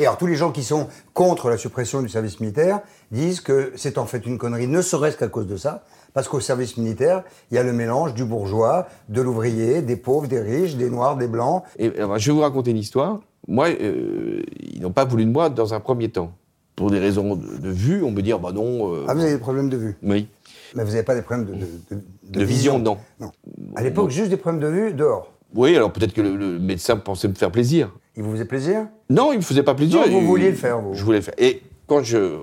Et 0.00 0.06
alors, 0.06 0.16
tous 0.18 0.26
les 0.26 0.34
gens 0.36 0.50
qui 0.50 0.64
sont 0.64 0.88
contre 1.14 1.48
la 1.48 1.56
suppression 1.58 2.02
du 2.02 2.08
service 2.08 2.40
militaire 2.40 2.80
disent 3.12 3.40
que 3.40 3.72
c'est 3.76 3.98
en 3.98 4.06
fait 4.06 4.26
une 4.26 4.36
connerie, 4.38 4.66
ne 4.66 4.82
serait-ce 4.82 5.16
qu'à 5.16 5.28
cause 5.28 5.46
de 5.46 5.56
ça, 5.56 5.84
parce 6.14 6.28
qu'au 6.28 6.40
service 6.40 6.76
militaire, 6.76 7.24
il 7.50 7.54
y 7.54 7.58
a 7.58 7.62
le 7.62 7.72
mélange 7.72 8.14
du 8.14 8.24
bourgeois, 8.24 8.86
de 9.08 9.20
l'ouvrier, 9.22 9.82
des 9.82 9.96
pauvres, 9.96 10.26
des 10.28 10.40
riches, 10.40 10.76
des 10.76 10.90
noirs, 10.90 11.16
des 11.16 11.28
blancs. 11.28 11.62
Et, 11.78 11.92
alors, 11.98 12.18
je 12.18 12.30
vais 12.30 12.34
vous 12.34 12.42
raconter 12.42 12.70
une 12.70 12.76
histoire. 12.78 13.20
Moi, 13.48 13.68
euh, 13.80 14.42
ils 14.60 14.80
n'ont 14.80 14.92
pas 14.92 15.04
voulu 15.04 15.24
de 15.24 15.30
moi 15.30 15.48
dans 15.50 15.74
un 15.74 15.80
premier 15.80 16.08
temps. 16.08 16.32
Pour 16.76 16.90
des 16.90 16.98
raisons 16.98 17.36
de, 17.36 17.58
de 17.58 17.68
vue, 17.70 18.02
on 18.02 18.10
me 18.10 18.22
dit, 18.22 18.32
ah 18.32 18.38
bah 18.38 18.52
non. 18.52 18.94
euh, 18.94 19.04
Ah, 19.08 19.14
vous 19.14 19.20
avez 19.22 19.32
des 19.32 19.38
problèmes 19.38 19.68
de 19.68 19.76
vue. 19.76 19.96
oui. 20.02 20.28
Mais 20.74 20.84
vous 20.84 20.90
n'avez 20.92 21.02
pas 21.02 21.14
des 21.14 21.20
problèmes 21.20 21.44
de, 21.46 21.52
de, 21.54 21.66
de- 21.90 22.38
De 22.38 22.44
vision, 22.44 22.78
non. 22.78 22.96
Non. 23.20 23.30
À 23.76 23.82
l'époque, 23.82 24.08
juste 24.08 24.30
des 24.30 24.38
problèmes 24.38 24.62
de 24.62 24.68
vue 24.68 24.94
dehors. 24.94 25.30
Oui, 25.54 25.76
alors 25.76 25.92
peut-être 25.92 26.14
que 26.14 26.22
le, 26.22 26.34
le 26.34 26.58
médecin 26.58 26.96
pensait 26.96 27.28
me 27.28 27.34
faire 27.34 27.50
plaisir. 27.50 27.92
Il 28.16 28.22
vous 28.22 28.32
faisait 28.32 28.46
plaisir? 28.46 28.86
Non, 29.10 29.32
il 29.32 29.36
me 29.36 29.42
faisait 29.42 29.62
pas 29.62 29.74
plaisir. 29.74 30.00
Non, 30.00 30.08
vous 30.20 30.26
vouliez 30.26 30.48
le 30.50 30.56
faire, 30.56 30.80
vous. 30.80 30.94
Je 30.94 31.04
voulais 31.04 31.18
le 31.18 31.24
faire. 31.24 31.34
Et 31.36 31.60
quand 31.86 32.02
je 32.02 32.38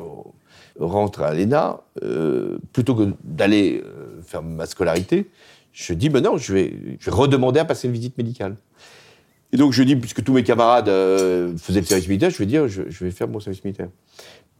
rentre 0.80 1.22
à 1.22 1.34
l'ENA, 1.34 1.82
euh, 2.04 2.58
plutôt 2.74 2.96
que 2.96 3.10
d'aller 3.24 3.84
euh, 3.86 4.22
faire 4.24 4.42
ma 4.42 4.66
scolarité, 4.66 5.30
je 5.74 5.94
dis, 5.94 6.10
ben 6.10 6.24
non, 6.24 6.38
je 6.38 6.54
vais, 6.54 6.74
je 7.00 7.06
vais 7.10 7.16
redemander 7.16 7.60
à 7.60 7.66
passer 7.66 7.88
une 7.88 7.94
visite 7.94 8.18
médicale. 8.18 8.56
Et 9.52 9.58
donc 9.58 9.74
je 9.74 9.84
dis, 9.84 9.96
puisque 9.96 10.24
tous 10.24 10.34
mes 10.34 10.44
camarades 10.44 10.90
euh, 10.90 11.56
faisaient 11.58 11.80
le 11.82 11.86
service 11.86 12.08
militaire, 12.08 12.30
je 12.30 12.38
vais 12.38 12.46
dire, 12.46 12.68
je, 12.68 12.84
je 12.88 13.04
vais 13.04 13.12
faire 13.12 13.28
mon 13.28 13.40
service 13.40 13.64
militaire. 13.64 13.90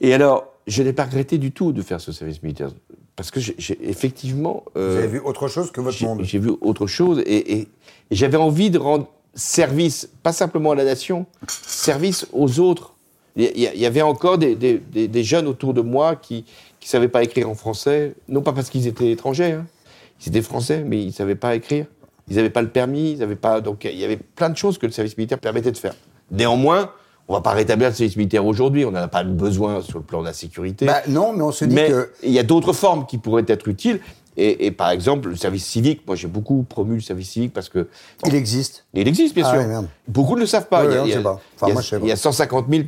Et 0.02 0.14
alors, 0.14 0.54
je 0.68 0.82
n'ai 0.84 0.94
pas 0.94 1.06
regretté 1.06 1.38
du 1.38 1.52
tout 1.52 1.72
de 1.74 1.82
faire 1.82 2.00
ce 2.02 2.12
service 2.12 2.42
militaire. 2.42 2.70
Parce 3.16 3.32
que 3.32 3.40
j'ai 3.40 3.56
effectivement... 3.82 4.64
euh, 4.78 4.92
Vous 4.94 4.98
avez 5.00 5.08
vu 5.08 5.20
autre 5.20 5.48
chose 5.50 5.72
que 5.72 5.82
votre 5.82 6.02
monde. 6.04 6.22
J'ai 6.24 6.40
vu 6.40 6.52
autre 6.62 6.88
chose 6.88 7.20
et, 7.26 7.54
et- 7.60 7.68
et 8.12 8.16
j'avais 8.16 8.38
envie 8.38 8.70
de 8.72 8.80
rendre 8.80 9.08
service, 9.36 10.10
pas 10.24 10.32
simplement 10.34 10.72
à 10.72 10.76
la 10.76 10.86
nation, 10.86 11.26
service 11.48 12.26
aux 12.34 12.60
autres. 12.60 12.96
Il 13.36 13.58
y, 13.60 13.86
avait 13.86 14.02
encore 14.02 14.38
des, 14.38 14.56
des- 14.56 14.80
des- 14.80 15.08
des 15.08 15.24
jeunes 15.24 15.48
autour 15.48 15.74
de 15.74 15.82
moi 15.82 16.16
qui 16.16 16.46
ne 16.82 16.88
savaient 16.88 17.08
pas 17.08 17.24
écrire 17.24 17.50
en 17.50 17.56
français, 17.56 18.16
non 18.28 18.42
pas 18.42 18.52
parce 18.54 18.70
qu'ils 18.70 18.88
étaient 18.88 19.12
étrangers, 19.12 19.52
hein. 19.54 19.66
ils 20.22 20.30
étaient 20.30 20.42
français, 20.42 20.84
mais 20.86 21.02
ils 21.02 21.08
ne 21.08 21.12
savaient 21.12 21.36
pas 21.36 21.56
écrire. 21.56 21.86
Ils 22.30 22.36
n'avaient 22.36 22.50
pas 22.50 22.62
le 22.62 22.70
permis, 22.70 23.14
ils 23.14 23.24
avaient 23.24 23.36
pas. 23.36 23.62
Donc 23.62 23.86
il 23.86 23.98
y 23.98 24.04
avait 24.04 24.18
plein 24.18 24.50
de 24.50 24.58
choses 24.58 24.78
que 24.78 24.86
le 24.86 24.92
service 24.92 25.18
militaire 25.18 25.40
permettait 25.40 25.72
de 25.72 25.78
faire. 25.78 25.94
Néanmoins, 26.32 26.92
on 27.28 27.34
ne 27.34 27.38
va 27.38 27.42
pas 27.42 27.52
rétablir 27.52 27.90
le 27.90 27.96
service 27.96 28.16
militaire 28.18 28.46
aujourd'hui, 28.46 28.86
on 28.86 28.92
n'en 28.92 29.00
a 29.02 29.08
pas 29.08 29.24
besoin 29.24 29.82
sur 29.82 30.00
le 30.00 30.04
plan 30.04 30.22
de 30.22 30.26
la 30.28 30.34
sécurité. 30.34 30.86
Bah, 30.86 31.02
non, 31.08 31.34
mais 31.34 31.44
on 31.44 31.52
se 31.52 31.66
dit 31.66 31.74
Mais 31.76 31.90
que. 31.90 32.12
il 32.24 32.32
y 32.32 32.40
a 32.40 32.44
d'autres 32.44 32.74
formes 32.74 33.06
qui 33.06 33.18
pourraient 33.18 33.46
être 33.48 33.68
utiles. 33.68 34.00
Et, 34.38 34.68
et 34.68 34.72
par 34.72 34.92
exemple, 34.92 35.28
le 35.30 35.36
service 35.36 35.66
civique, 35.66 36.04
moi 36.08 36.16
j'ai 36.16 36.28
beaucoup 36.28 36.64
promu 36.64 36.96
le 36.96 37.02
service 37.02 37.30
civique 37.32 37.52
parce 37.52 37.68
que. 37.68 37.88
Il 38.26 38.36
existe. 38.36 38.86
Il 38.94 39.08
existe, 39.08 39.36
bien 39.36 39.44
Ah 39.48 39.52
sûr. 39.60 39.68
merde. 39.68 39.88
Beaucoup 40.08 40.36
ne 40.36 40.42
le 40.42 40.46
savent 40.46 40.68
pas. 40.68 40.86
Ouais, 40.86 40.92
il, 40.92 40.94
y 40.94 40.98
a, 40.98 41.02
ouais, 41.02 41.02
on 41.02 41.06
il 41.06 41.10
y 41.10 41.14
a- 41.14 41.18
sait 41.18 41.24
pas. 41.24 41.42
Enfin, 41.56 41.66
il 41.66 41.68
y 41.68 41.72
a- 41.72 41.74
moi, 41.74 41.82
je 41.82 41.88
sais 41.90 42.00
pas. 42.00 42.06
il 42.06 42.10
y 42.10 42.12
a 42.12 42.16
150 42.16 42.66
000 42.70 42.82
euh, 42.82 42.86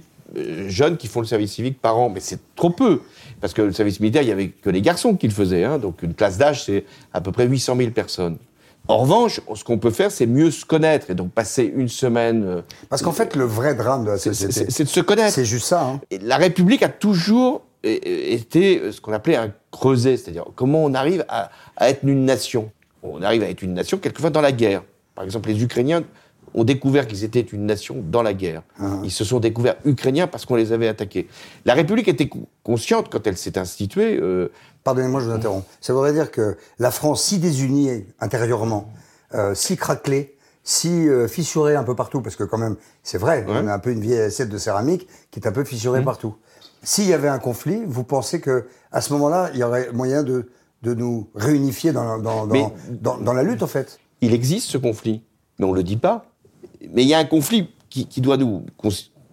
jeunes 0.67 0.97
qui 0.97 1.07
font 1.07 1.19
le 1.21 1.25
service 1.25 1.51
civique 1.53 1.79
par 1.81 1.97
an, 1.97 2.09
mais 2.09 2.19
c'est 2.19 2.39
trop 2.55 2.69
peu. 2.69 3.01
Parce 3.39 3.53
que 3.53 3.61
le 3.61 3.71
service 3.73 3.99
militaire, 3.99 4.21
il 4.21 4.25
n'y 4.27 4.31
avait 4.31 4.49
que 4.49 4.69
les 4.69 4.81
garçons 4.81 5.15
qui 5.15 5.27
le 5.27 5.33
faisaient. 5.33 5.63
hein. 5.63 5.77
donc 5.79 6.03
une 6.03 6.13
classe 6.13 6.37
d'âge, 6.37 6.65
c'est 6.65 6.85
à 7.13 7.21
peu 7.21 7.31
près 7.31 7.45
800 7.47 7.75
000 7.77 7.91
personnes. 7.91 8.37
En 8.87 8.97
revanche, 8.97 9.41
ce 9.55 9.63
qu'on 9.63 9.77
peut 9.77 9.91
faire, 9.91 10.11
c'est 10.11 10.25
mieux 10.25 10.49
se 10.51 10.65
connaître 10.65 11.11
et 11.11 11.15
donc 11.15 11.31
passer 11.31 11.71
une 11.75 11.87
semaine. 11.87 12.43
euh, 12.43 12.61
Parce 12.89 13.01
qu'en 13.03 13.11
fait, 13.11 13.35
le 13.35 13.43
vrai 13.45 13.75
drame 13.75 14.05
de 14.05 14.09
la 14.11 14.17
société, 14.17 14.65
c'est 14.69 14.83
de 14.83 14.89
se 14.89 14.99
connaître. 15.01 15.33
c'est 15.33 15.45
juste 15.45 15.67
ça. 15.67 15.83
hein. 15.85 16.01
La 16.21 16.37
République 16.37 16.81
a 16.81 16.89
toujours 16.89 17.61
été 17.83 18.91
ce 18.91 18.99
qu'on 19.01 19.13
appelait 19.13 19.35
un 19.35 19.51
creuset, 19.71 20.17
c'est-à-dire 20.17 20.45
comment 20.55 20.83
on 20.83 20.93
arrive 20.93 21.25
à, 21.29 21.51
à 21.77 21.89
être 21.89 22.03
une 22.03 22.25
nation. 22.25 22.71
On 23.03 23.21
arrive 23.21 23.43
à 23.43 23.49
être 23.49 23.61
une 23.61 23.73
nation 23.73 23.97
quelquefois 23.97 24.29
dans 24.29 24.41
la 24.41 24.51
guerre. 24.51 24.83
Par 25.15 25.23
exemple, 25.25 25.49
les 25.49 25.61
Ukrainiens 25.63 26.03
ont 26.53 26.63
découvert 26.63 27.07
qu'ils 27.07 27.23
étaient 27.23 27.39
une 27.41 27.65
nation 27.65 27.97
dans 28.03 28.21
la 28.21 28.33
guerre. 28.33 28.63
Ils 29.03 29.11
se 29.11 29.23
sont 29.23 29.39
découverts 29.39 29.77
ukrainiens 29.85 30.27
parce 30.27 30.45
qu'on 30.45 30.55
les 30.55 30.71
avait 30.73 30.87
attaqués. 30.87 31.27
La 31.65 31.73
République 31.73 32.07
était 32.07 32.27
co- 32.27 32.47
consciente 32.63 33.09
quand 33.09 33.25
elle 33.27 33.37
s'est 33.37 33.57
instituée. 33.57 34.17
euh, 34.21 34.49
Pardonnez-moi, 34.83 35.21
je 35.21 35.25
vous 35.27 35.31
interromps. 35.35 35.65
Ça 35.79 35.93
voudrait 35.93 36.13
dire 36.13 36.31
que 36.31 36.57
la 36.79 36.91
France, 36.91 37.23
si 37.23 37.37
désunie 37.39 38.03
intérieurement, 38.19 38.91
euh, 39.35 39.53
si 39.55 39.77
craquelée, 39.77 40.35
si 40.63 41.07
euh, 41.07 41.27
fissurée 41.27 41.75
un 41.75 41.83
peu 41.83 41.95
partout, 41.95 42.21
parce 42.21 42.35
que 42.35 42.43
quand 42.43 42.57
même, 42.57 42.75
c'est 43.03 43.17
vrai, 43.17 43.45
on 43.47 43.67
a 43.67 43.73
un 43.73 43.79
peu 43.79 43.91
une 43.91 44.01
vieille 44.01 44.19
assiette 44.21 44.49
de 44.49 44.57
céramique 44.57 45.07
qui 45.31 45.39
est 45.39 45.47
un 45.47 45.51
peu 45.51 45.63
fissurée 45.63 45.99
partout. 46.03 46.35
S'il 46.83 47.07
y 47.07 47.13
avait 47.13 47.27
un 47.27 47.39
conflit, 47.39 47.81
vous 47.87 48.03
pensez 48.03 48.41
que 48.41 48.65
à 48.91 49.01
ce 49.01 49.13
moment-là, 49.13 49.49
il 49.53 49.59
y 49.59 49.63
aurait 49.63 49.91
moyen 49.91 50.23
de, 50.23 50.49
de 50.81 50.93
nous 50.95 51.29
réunifier 51.35 51.91
dans, 51.93 52.17
dans, 52.19 52.47
dans- 52.47 53.17
dans 53.17 53.33
la 53.33 53.43
lutte, 53.43 53.61
en 53.63 53.67
fait? 53.67 53.99
il 54.21 54.33
existe 54.33 54.67
ce 54.69 54.77
conflit, 54.77 55.23
mais 55.59 55.65
on 55.65 55.71
ne 55.71 55.77
le 55.77 55.83
dit 55.83 55.97
pas. 55.97 56.25
Mais 56.93 57.03
il 57.03 57.07
y 57.07 57.13
a 57.13 57.19
un 57.19 57.25
conflit 57.25 57.69
qui, 57.89 58.07
qui 58.07 58.21
doit 58.21 58.37
nous 58.37 58.65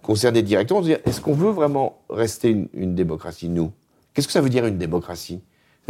concerner 0.01 0.41
directement. 0.41 0.83
Est-ce 0.83 1.21
qu'on 1.21 1.33
veut 1.33 1.51
vraiment 1.51 1.99
rester 2.09 2.49
une, 2.49 2.67
une 2.73 2.95
démocratie, 2.95 3.49
nous? 3.49 3.71
Qu'est-ce 4.13 4.27
que 4.27 4.33
ça 4.33 4.41
veut 4.41 4.49
dire 4.49 4.65
une 4.65 4.77
démocratie? 4.77 5.41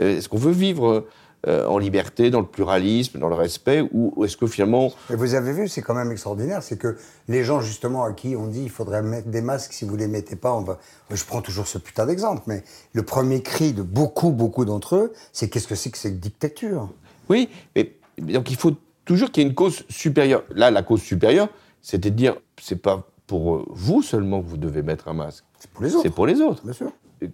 Euh, 0.01 0.17
Est-ce 0.17 0.29
qu'on 0.29 0.37
veut 0.37 0.51
vivre 0.51 1.07
euh, 1.47 1.65
en 1.67 1.77
liberté, 1.77 2.29
dans 2.31 2.41
le 2.41 2.45
pluralisme, 2.45 3.17
dans 3.17 3.29
le 3.29 3.35
respect, 3.35 3.81
ou 3.93 4.11
ou 4.15 4.25
est-ce 4.25 4.35
que 4.35 4.45
finalement... 4.45 4.91
Et 5.09 5.15
vous 5.15 5.35
avez 5.35 5.53
vu, 5.53 5.69
c'est 5.69 5.81
quand 5.81 5.95
même 5.95 6.11
extraordinaire, 6.11 6.61
c'est 6.61 6.77
que 6.77 6.97
les 7.29 7.45
gens 7.45 7.61
justement 7.61 8.03
à 8.03 8.11
qui 8.11 8.35
on 8.35 8.47
dit 8.47 8.63
il 8.63 8.69
faudrait 8.69 9.01
mettre 9.01 9.29
des 9.29 9.41
masques, 9.41 9.71
si 9.71 9.85
vous 9.85 9.95
les 9.95 10.09
mettez 10.09 10.35
pas, 10.35 10.53
on 10.53 10.63
va. 10.63 10.79
Je 11.09 11.23
prends 11.23 11.41
toujours 11.41 11.65
ce 11.65 11.77
putain 11.77 12.05
d'exemple, 12.05 12.41
mais 12.45 12.63
le 12.91 13.03
premier 13.03 13.41
cri 13.41 13.71
de 13.71 13.83
beaucoup, 13.83 14.31
beaucoup 14.31 14.65
d'entre 14.65 14.97
eux, 14.97 15.13
c'est 15.31 15.49
qu'est-ce 15.49 15.67
que 15.69 15.75
c'est 15.75 15.91
que 15.91 15.97
cette 15.97 16.19
dictature? 16.19 16.89
Oui, 17.29 17.47
mais 17.73 17.95
donc 18.17 18.51
il 18.51 18.57
faut 18.57 18.73
toujours 19.09 19.31
qu'il 19.31 19.41
y 19.41 19.45
ait 19.47 19.49
une 19.49 19.55
cause 19.55 19.83
supérieure. 19.89 20.43
Là, 20.53 20.69
la 20.69 20.83
cause 20.83 21.01
supérieure, 21.01 21.49
c'était 21.81 22.11
de 22.11 22.15
dire, 22.15 22.35
c'est 22.61 22.79
pas 22.79 23.07
pour 23.25 23.55
euh, 23.55 23.65
vous 23.69 24.03
seulement 24.03 24.39
que 24.43 24.47
vous 24.47 24.57
devez 24.57 24.83
mettre 24.83 25.07
un 25.07 25.13
masque. 25.13 25.43
C'est 25.57 25.71
pour 25.71 25.83
les 25.83 25.93
autres. 25.95 26.03
C'est 26.03 26.13
pour 26.13 26.27
les 26.27 26.41
autres. 26.41 26.63
Bien 26.63 26.73
sûr. 26.73 26.91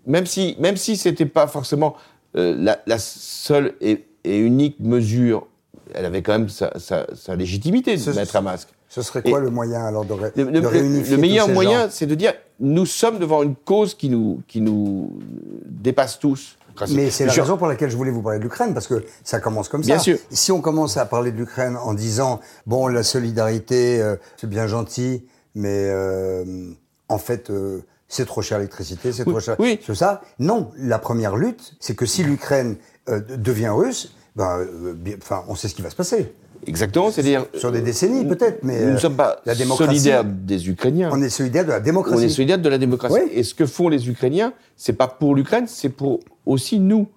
même 0.08 0.26
si 0.26 0.56
même 0.58 0.78
si 0.78 0.96
c'était 0.96 1.26
pas 1.26 1.48
forcément 1.48 1.96
euh, 2.38 2.56
la, 2.58 2.80
la 2.88 2.98
seule 2.98 3.74
et, 3.82 4.06
et 4.24 4.38
unique 4.40 4.78
mesure, 4.80 5.48
elle 5.94 6.06
avait 6.06 6.22
quand 6.22 6.32
même 6.40 6.48
sa, 6.48 6.80
sa- 6.80 7.08
sa 7.14 7.36
légitimité 7.36 7.98
de 7.98 8.02
Ce- 8.02 8.12
mettre 8.12 8.38
un 8.38 8.42
masque. 8.42 8.70
Ce 8.88 9.02
serait 9.02 9.22
quoi 9.22 9.40
Et- 9.40 9.44
le 9.44 9.50
moyen 9.50 9.84
alors 9.86 10.06
de, 10.06 10.14
ré- 10.14 10.32
Le, 10.38 10.46
de 10.46 10.60
le- 10.62 10.68
réunifier 10.68 11.12
le 11.12 11.16
tous 11.18 11.22
meilleur 11.22 11.48
ces 11.48 11.54
moyen, 11.54 11.90
c'est 11.90 12.06
de 12.06 12.16
dire 12.16 12.34
nous 12.62 12.86
sommes 12.86 13.20
devant 13.20 13.44
une 13.44 13.56
cause 13.56 13.94
qui 13.96 14.08
nous 14.10 14.42
qui 14.48 14.62
nous 14.62 15.20
dépasse 15.66 16.20
tous. 16.20 16.56
Mais 16.90 17.10
c'est 17.10 17.26
la 17.26 17.32
Je- 17.34 17.42
raison 17.42 17.58
pour 17.58 17.68
laquelle 17.68 17.90
je 17.90 17.98
voulais 17.98 18.12
vous 18.12 18.22
parler 18.22 18.40
de 18.40 18.44
l'Ukraine, 18.44 18.74
parce 18.74 18.88
que 18.88 19.04
ça 19.24 19.40
commence 19.40 19.70
comme 19.70 19.82
Bien 19.82 19.98
ça. 19.98 20.04
sûr. 20.04 20.18
Si 20.32 20.52
on 20.52 20.62
commence 20.62 20.98
à 20.98 21.06
parler 21.06 21.32
de 21.32 21.38
l'Ukraine 21.38 21.78
en 21.78 21.94
disant, 21.94 22.40
bon, 22.66 22.88
la 22.88 23.04
solidarité, 23.04 24.02
euh, 24.02 24.16
c'est 24.38 24.50
bien 24.50 24.68
gentil, 24.68 25.26
mais 25.56 25.88
euh, 25.90 26.72
en 27.10 27.18
fait, 27.18 27.50
euh, 27.50 27.82
c'est 28.08 28.26
trop 28.26 28.42
cher 28.42 28.58
l'électricité, 28.60 29.12
c'est 29.14 29.26
trop 29.26 29.40
cher. 29.40 29.56
oui. 29.60 29.80
C'est 29.86 29.96
ça. 29.96 30.22
Non, 30.40 30.72
la 30.78 31.00
première 31.00 31.36
lutte, 31.36 31.74
c'est 31.80 31.96
que 31.96 32.06
si 32.06 32.24
l'Ukraine 32.24 32.76
euh, 33.10 33.20
devient 33.20 33.70
russe, 33.70 34.14
ben, 34.36 34.58
euh, 34.60 34.94
bien- 34.94 35.16
enfin, 35.22 35.44
on 35.48 35.56
sait 35.56 35.68
ce 35.68 35.76
qui 35.76 35.82
va 35.82 35.90
se 35.90 35.96
passer. 35.96 36.34
Exactement, 36.68 37.12
c'est-à-dire 37.12 37.46
Sur 37.54 37.72
des 37.72 37.82
décennies, 37.82 38.26
peut-être, 38.26 38.64
mais 38.64 38.82
nous 38.82 38.92
ne 38.92 38.96
euh, 38.96 39.00
sommes 39.00 39.16
pas 39.16 39.42
la 39.46 39.56
démocratie, 39.56 40.00
solidaires 40.00 40.24
des 40.24 40.70
Ukrainiens. 40.70 41.10
on 41.12 41.22
est 41.22 41.30
solidaire 41.30 41.66
de 41.66 41.72
la 41.72 41.80
démocratie. 41.80 42.18
On 42.18 42.22
est 42.22 42.30
solidaire 42.30 42.58
de 42.60 42.70
la 42.70 42.78
démocratie. 42.78 43.16
Oui. 43.16 43.32
Et 43.34 43.44
ce 43.44 43.54
que 43.54 43.66
font 43.66 43.90
les 43.90 44.10
Ukrainiens, 44.10 44.54
c'est 44.76 44.94
pas 44.94 45.08
pour 45.08 45.36
l'Ukraine, 45.36 45.66
c'est 45.68 45.90
pour 45.90 46.20
aussi 46.46 46.80
nous. 46.80 47.08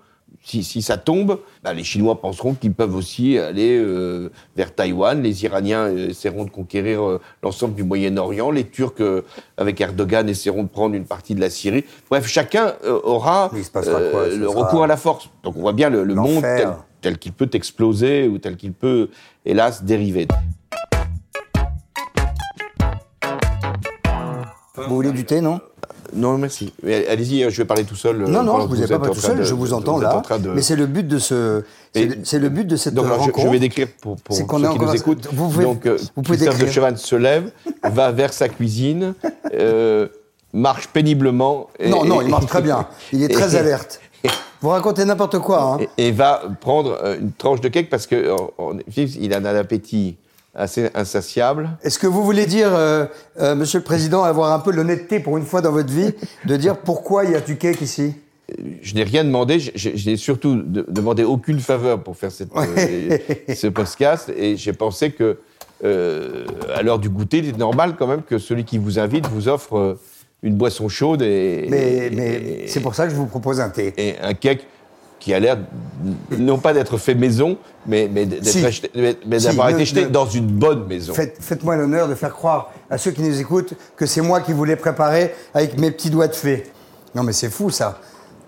Si, 0.44 0.62
si 0.62 0.82
ça 0.82 0.96
tombe, 0.96 1.40
bah, 1.62 1.74
les 1.74 1.84
Chinois 1.84 2.20
penseront 2.20 2.54
qu'ils 2.54 2.72
peuvent 2.72 2.94
aussi 2.94 3.36
aller 3.38 3.76
euh, 3.76 4.30
vers 4.56 4.74
Taïwan. 4.74 5.20
Les 5.20 5.44
Iraniens 5.44 5.88
euh, 5.88 6.08
essaieront 6.10 6.44
de 6.44 6.50
conquérir 6.50 7.02
euh, 7.02 7.20
l'ensemble 7.42 7.74
du 7.74 7.82
Moyen-Orient. 7.82 8.50
Les 8.50 8.64
Turcs, 8.64 8.94
euh, 9.00 9.22
avec 9.56 9.80
Erdogan, 9.80 10.28
essaieront 10.28 10.62
de 10.62 10.68
prendre 10.68 10.94
une 10.94 11.04
partie 11.04 11.34
de 11.34 11.40
la 11.40 11.50
Syrie. 11.50 11.84
Bref, 12.08 12.26
chacun 12.26 12.74
aura 13.04 13.50
quoi? 13.50 13.58
le 13.58 14.46
sera 14.46 14.64
recours 14.64 14.84
à 14.84 14.86
la 14.86 14.96
force. 14.96 15.28
Donc 15.42 15.56
on 15.56 15.60
voit 15.60 15.72
bien 15.72 15.90
le, 15.90 16.04
le 16.04 16.14
monde 16.14 16.42
tel, 16.42 16.68
tel 17.00 17.18
qu'il 17.18 17.32
peut 17.32 17.48
exploser 17.52 18.26
ou 18.28 18.38
tel 18.38 18.56
qu'il 18.56 18.72
peut, 18.72 19.08
hélas, 19.44 19.84
dériver. 19.84 20.26
Vous 24.76 24.94
voulez 24.94 25.12
du 25.12 25.24
thé, 25.24 25.40
non? 25.40 25.60
Non, 26.14 26.38
merci. 26.38 26.72
Allez-y, 26.82 27.50
je 27.50 27.56
vais 27.58 27.66
parler 27.66 27.84
tout 27.84 27.94
seul. 27.96 28.22
euh, 28.22 28.26
Non, 28.28 28.42
non, 28.42 28.60
je 28.60 28.64
que 28.64 28.68
vous 28.68 28.82
ai 28.82 28.86
pas 28.86 28.98
pas 28.98 29.08
tout 29.10 29.20
seul, 29.20 29.38
de- 29.38 29.42
je 29.42 29.52
vous 29.52 29.74
entends 29.74 29.96
vous 29.96 30.00
là. 30.00 30.16
en 30.16 30.22
train 30.22 30.38
de- 30.38 30.48
Mais 30.50 30.62
c'est 30.62 30.76
le 30.76 30.86
but 30.86 31.06
de 31.06 31.18
ce, 31.18 31.64
c'est 31.92 32.38
le- 32.38 32.48
but 32.48 32.64
de 32.66 32.76
cette 32.76 32.94
Donc, 32.94 33.04
alors, 33.06 33.18
je- 33.18 33.24
rencontre. 33.26 33.46
je, 33.46 33.52
vais 33.52 33.58
décrire 33.58 33.88
pour, 34.00 34.16
pour 34.16 34.34
ceux 34.34 34.44
en 34.44 34.46
qui 34.46 34.78
nous 34.78 34.94
écoutent. 34.94 35.28
Vous 35.32 35.48
pouvez- 35.50 35.64
Donc, 35.64 35.84
euh, 35.84 35.98
vous 36.16 36.22
pouvez 36.22 36.38
Christophe 36.38 36.54
de 36.54 36.60
décrire. 36.64 36.72
Chevannes 36.74 36.96
se 36.96 37.14
lève, 37.16 37.50
va 37.82 38.10
vers 38.12 38.32
sa 38.32 38.48
cuisine, 38.48 39.12
euh, 39.52 40.08
marche 40.54 40.86
péniblement. 40.88 41.68
et- 41.78 41.90
Non, 41.90 42.04
non, 42.04 42.22
il 42.22 42.28
marche 42.30 42.46
très 42.46 42.62
bien. 42.62 42.86
Il 43.12 43.22
est 43.22 43.28
très 43.28 43.54
alerte. 43.56 44.00
Vous 44.60 44.68
racontez 44.70 45.04
n'importe 45.04 45.38
quoi. 45.38 45.62
Hein. 45.80 45.86
et, 45.98 46.08
et 46.08 46.12
va 46.12 46.42
prendre 46.60 46.98
euh, 47.02 47.18
une 47.20 47.32
tranche 47.32 47.60
de 47.60 47.68
cake 47.68 47.88
parce 47.90 48.06
que 48.06 48.30
en 48.58 48.78
effet, 48.78 49.04
il 49.04 49.32
a 49.32 49.38
un 49.38 49.44
appétit 49.44 50.16
assez 50.54 50.90
insatiable. 50.94 51.70
Est-ce 51.82 51.98
que 51.98 52.06
vous 52.08 52.24
voulez 52.24 52.46
dire, 52.46 52.74
euh, 52.74 53.04
euh, 53.40 53.54
Monsieur 53.54 53.78
le 53.78 53.84
Président, 53.84 54.24
avoir 54.24 54.52
un 54.52 54.58
peu 54.58 54.72
l'honnêteté 54.72 55.20
pour 55.20 55.36
une 55.38 55.44
fois 55.44 55.60
dans 55.60 55.70
votre 55.70 55.92
vie, 55.92 56.12
de 56.46 56.56
dire 56.56 56.76
pourquoi 56.78 57.24
il 57.24 57.30
y 57.30 57.34
a 57.36 57.40
du 57.40 57.56
cake 57.56 57.80
ici? 57.80 58.14
Je 58.82 58.94
n'ai 58.94 59.02
rien 59.04 59.24
demandé, 59.24 59.60
je, 59.60 60.10
n'ai 60.10 60.16
surtout 60.16 60.56
de- 60.56 60.86
demandé 60.88 61.22
aucune 61.22 61.60
faveur 61.60 62.02
pour 62.02 62.16
faire 62.16 62.32
cette, 62.32 62.48
euh, 62.56 63.18
ce 63.54 63.66
podcast, 63.66 64.32
et 64.34 64.56
j'ai 64.56 64.72
pensé 64.72 65.12
que, 65.12 65.38
euh, 65.84 66.46
à 66.74 66.82
l'heure 66.82 66.98
du 66.98 67.10
goûter, 67.10 67.38
il 67.38 67.48
est 67.50 67.58
normal 67.58 67.94
quand 67.98 68.06
même 68.06 68.22
que 68.22 68.38
celui 68.38 68.64
qui 68.64 68.78
vous 68.78 68.98
invite 68.98 69.26
vous 69.28 69.48
offre 69.48 69.76
euh, 69.76 70.00
une 70.42 70.54
boisson 70.54 70.88
chaude 70.88 71.22
et, 71.22 71.66
Mais, 71.68 72.66
c'est 72.68 72.80
pour 72.80 72.94
ça 72.94 73.04
que 73.06 73.10
je 73.10 73.16
vous 73.16 73.26
propose 73.26 73.60
un 73.60 73.70
thé. 73.70 73.92
et 73.96 74.16
un 74.22 74.34
cake 74.34 74.66
qui 75.18 75.34
a 75.34 75.40
l'air 75.40 75.58
non 76.38 76.58
pas 76.58 76.72
d'être 76.72 76.96
fait 76.96 77.14
maison, 77.16 77.58
mais, 77.86 78.08
mais 78.12 78.28
Si. 78.42 78.62
Si, 78.72 78.82
d'avoir 79.46 79.70
été 79.70 80.02
ne- 80.04 80.08
dans 80.08 80.26
une 80.28 80.46
bonne 80.46 80.86
maison. 80.86 81.12
Faites- 81.12 81.38
Faites-moi 81.40 81.74
l'honneur 81.76 82.06
de 82.06 82.14
faire 82.14 82.32
croire 82.32 82.72
à 82.88 82.98
ceux 82.98 83.10
qui 83.10 83.22
nous 83.22 83.40
écoutent 83.40 83.74
que 83.96 84.06
c'est 84.06 84.20
moi 84.20 84.40
qui 84.40 84.52
vous 84.52 84.64
l'ai 84.64 84.76
préparé 84.76 85.34
avec 85.54 85.76
mes 85.76 85.90
petits 85.90 86.10
doigts 86.10 86.28
de 86.28 86.36
fée. 86.36 86.66
Non 87.16 87.24
mais 87.24 87.32
c'est 87.32 87.50
fou 87.50 87.70
ça. 87.70 87.98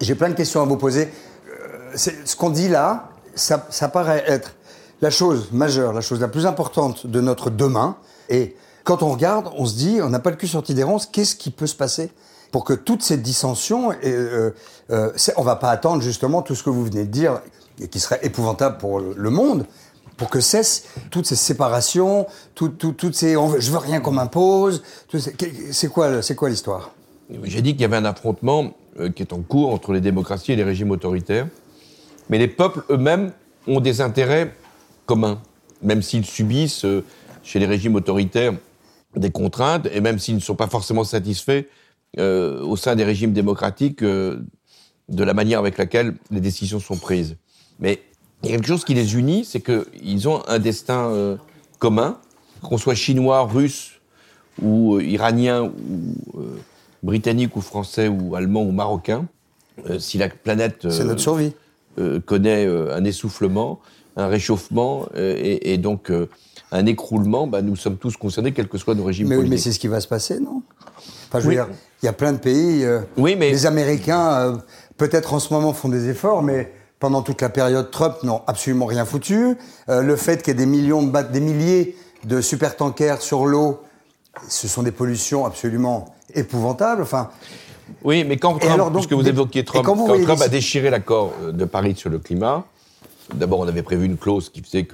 J'ai 0.00 0.14
plein 0.14 0.29
de 0.29 0.35
questions 0.35 0.62
à 0.62 0.64
vous 0.64 0.76
poser. 0.76 1.09
Euh, 1.48 1.96
ce 2.24 2.37
qu'on 2.37 2.50
dit 2.50 2.68
là, 2.68 3.09
ça, 3.35 3.66
ça 3.70 3.88
paraît 3.88 4.22
être 4.29 4.55
la 5.00 5.11
chose 5.11 5.48
majeure, 5.53 5.92
la 5.92 6.03
chose 6.03 6.20
la 6.20 6.29
plus 6.29 6.46
importante 6.46 7.05
de 7.07 7.20
notre 7.20 7.50
demain. 7.50 7.96
Et 8.29 8.55
quand 8.85 9.03
on 9.03 9.11
regarde, 9.11 9.51
on 9.57 9.66
se 9.66 9.75
dit, 9.77 9.99
on 10.03 10.09
n'a 10.09 10.19
pas 10.19 10.31
le 10.31 10.37
cul 10.37 10.49
sorti 10.49 10.75
des 10.75 10.83
ronces, 10.83 11.07
qu'est-ce 11.07 11.37
qui 11.37 11.51
peut 11.51 11.66
se 11.66 11.75
passer 11.77 12.11
pour 12.51 12.64
que 12.64 12.73
toutes 12.73 13.03
ces 13.03 13.16
dissensions, 13.16 13.93
et, 13.93 13.99
euh, 14.05 14.55
euh, 14.90 15.12
on 15.37 15.43
va 15.43 15.57
pas 15.57 15.71
attendre 15.71 16.03
justement 16.03 16.43
tout 16.43 16.55
ce 16.57 16.62
que 16.64 16.71
vous 16.71 16.85
venez 16.85 17.05
de 17.05 17.11
dire, 17.11 17.40
et 17.81 17.88
qui 17.88 18.01
serait 18.01 18.19
épouvantable 18.23 18.79
pour 18.79 18.99
le 19.01 19.31
monde, 19.31 19.66
pour 20.16 20.29
que 20.29 20.40
cessent 20.40 20.85
toutes 21.11 21.27
ces 21.27 21.37
séparations, 21.37 22.27
tout- 22.55 22.69
tout- 22.71 22.93
toutes 22.93 23.14
ces, 23.14 23.37
on 23.37 23.47
veut- 23.47 23.61
je 23.61 23.71
veux 23.71 23.79
rien 23.79 24.01
qu'on 24.01 24.11
m'impose. 24.11 24.83
C'est 25.71 25.88
quoi, 25.88 26.21
c'est 26.23 26.35
quoi 26.35 26.51
l'histoire? 26.51 26.90
J'ai 27.45 27.62
dit 27.62 27.73
qu'il 27.73 27.83
y 27.83 27.85
avait 27.85 27.97
un 27.97 28.05
affrontement 28.05 28.73
euh, 28.99 29.09
qui 29.11 29.23
est 29.23 29.33
en 29.33 29.40
cours 29.40 29.73
entre 29.73 29.93
les 29.93 30.01
démocraties 30.01 30.53
et 30.53 30.57
les 30.57 30.64
régimes 30.64 30.90
autoritaires. 30.90 31.47
Mais 32.29 32.38
les 32.38 32.49
peuples 32.49 32.83
eux-mêmes 32.90 33.33
ont 33.69 33.81
des 33.81 34.01
intérêts 34.01 34.53
communs, 35.07 35.40
même 35.81 36.03
s'ils 36.03 36.27
subissent 36.27 36.85
euh, 36.85 37.05
chez 37.45 37.61
les 37.61 37.66
régimes 37.66 37.95
autoritaires 37.95 38.55
des 39.16 39.31
contraintes, 39.31 39.88
et 39.92 40.01
même 40.01 40.18
s'ils 40.18 40.37
ne 40.37 40.40
sont 40.40 40.55
pas 40.55 40.68
forcément 40.68 41.05
satisfaits 41.05 41.64
euh, 42.18 42.61
au 42.62 42.77
sein 42.77 42.96
des 42.96 43.05
régimes 43.05 43.33
démocratiques 43.33 44.03
euh, 44.03 44.40
de 45.09 45.25
la 45.25 45.35
manière 45.35 45.59
avec 45.59 45.79
laquelle 45.79 46.14
les 46.31 46.40
décisions 46.40 46.81
sont 46.81 46.96
prises. 46.96 47.37
Mais 47.81 48.01
il 48.42 48.51
y 48.51 48.53
a 48.53 48.57
quelque 48.57 48.68
chose 48.68 48.85
qui 48.85 48.94
les 48.94 49.16
unit, 49.16 49.44
c'est 49.44 49.61
qu'ils 49.61 50.29
ont 50.29 50.42
un 50.49 50.59
destin 50.59 51.11
euh, 51.11 51.37
commun, 51.79 52.18
qu'on 52.62 52.79
soit 52.79 52.94
chinois, 52.94 53.42
russe 53.42 54.01
ou 54.62 54.96
euh, 54.96 55.03
iranien 55.03 55.62
ou 55.64 56.38
euh, 56.38 56.57
britannique 57.03 57.57
ou 57.57 57.61
français 57.61 58.09
ou 58.09 58.35
allemand 58.37 58.62
ou 58.62 58.70
marocain, 58.73 59.27
euh, 59.88 59.99
si 59.99 60.18
la 60.18 60.29
planète 60.29 60.88
C'est 60.90 61.05
notre 61.05 61.20
survie. 61.20 61.53
connaît 62.27 62.66
un 62.66 63.05
essoufflement, 63.05 63.81
un 64.16 64.29
réchauffement 64.29 65.07
euh, 65.16 65.35
et, 65.38 65.73
et 65.73 65.79
donc 65.79 66.11
euh, 66.11 66.29
un 66.72 66.87
écroulement, 66.87 67.46
bah, 67.46 67.62
nous 67.62 67.76
sommes 67.76 67.96
tous 67.96 68.16
concernés, 68.16 68.52
quel 68.52 68.68
que 68.68 68.78
soit 68.78 68.94
nos 68.94 69.04
régimes 69.04 69.28
Mais, 69.28 69.37
mais 69.38 69.56
c'est 69.56 69.72
ce 69.72 69.78
qui 69.78 69.88
va 69.88 70.00
se 70.00 70.09
passer, 70.09 70.38
non? 70.38 70.62
Enfin, 71.28 71.40
je 71.40 71.46
veux 71.46 71.52
dire, 71.54 71.68
il 72.02 72.06
y 72.06 72.09
a 72.09 72.12
plein 72.12 72.33
de 72.33 72.38
pays. 72.38 72.85
euh, 72.85 73.00
Oui, 73.16 73.37
mais- 73.37 73.50
Les 73.50 73.66
Américains, 73.66 74.30
euh, 74.33 74.56
peut-être 74.96 75.35
en 75.35 75.38
ce 75.38 75.52
moment, 75.52 75.72
font 75.72 75.88
des 75.88 76.09
efforts, 76.09 76.42
mais 76.42 76.72
pendant 76.98 77.22
toute 77.22 77.40
la 77.40 77.48
période 77.48 77.90
Trump, 77.90 78.16
n'ont 78.22 78.42
absolument 78.46 78.87
rien 78.87 79.04
foutu. 79.04 79.56
Euh, 79.88 80.02
le 80.02 80.16
fait 80.16 80.42
qu'il 80.42 80.48
y 80.48 80.56
ait 80.56 80.59
des 80.59 80.66
millions 80.66 81.02
de 81.02 81.22
des 81.33 81.40
milliers 81.40 81.96
de 82.24 82.40
supertankers 82.40 83.22
sur 83.22 83.46
l'eau, 83.46 83.80
ce 84.48 84.68
sont 84.68 84.83
des 84.83 84.92
pollutions 84.92 85.44
absolument 85.46 86.14
épouvantables. 86.35 87.02
Enfin, 87.02 87.30
Oui, 88.04 88.22
mais 88.24 88.37
quand 88.37 88.56
Trump, 88.59 88.72
alors, 88.72 88.90
donc, 88.90 89.02
puisque 89.06 89.14
vous 89.20 89.28
évoquiez 89.28 89.64
Trump, 89.64 89.85
quand 89.85 89.96
Trump 90.22 90.40
a 90.42 90.48
déchiré 90.48 90.90
l'accord 90.90 91.33
de 91.52 91.64
Paris 91.64 91.94
sur 91.96 92.09
le 92.11 92.18
climat, 92.20 92.64
d'abord 93.35 93.61
on 93.61 93.66
avait 93.68 93.83
prévu 93.83 94.06
une 94.06 94.16
clause 94.16 94.48
qui 94.50 94.62
faisait 94.62 94.85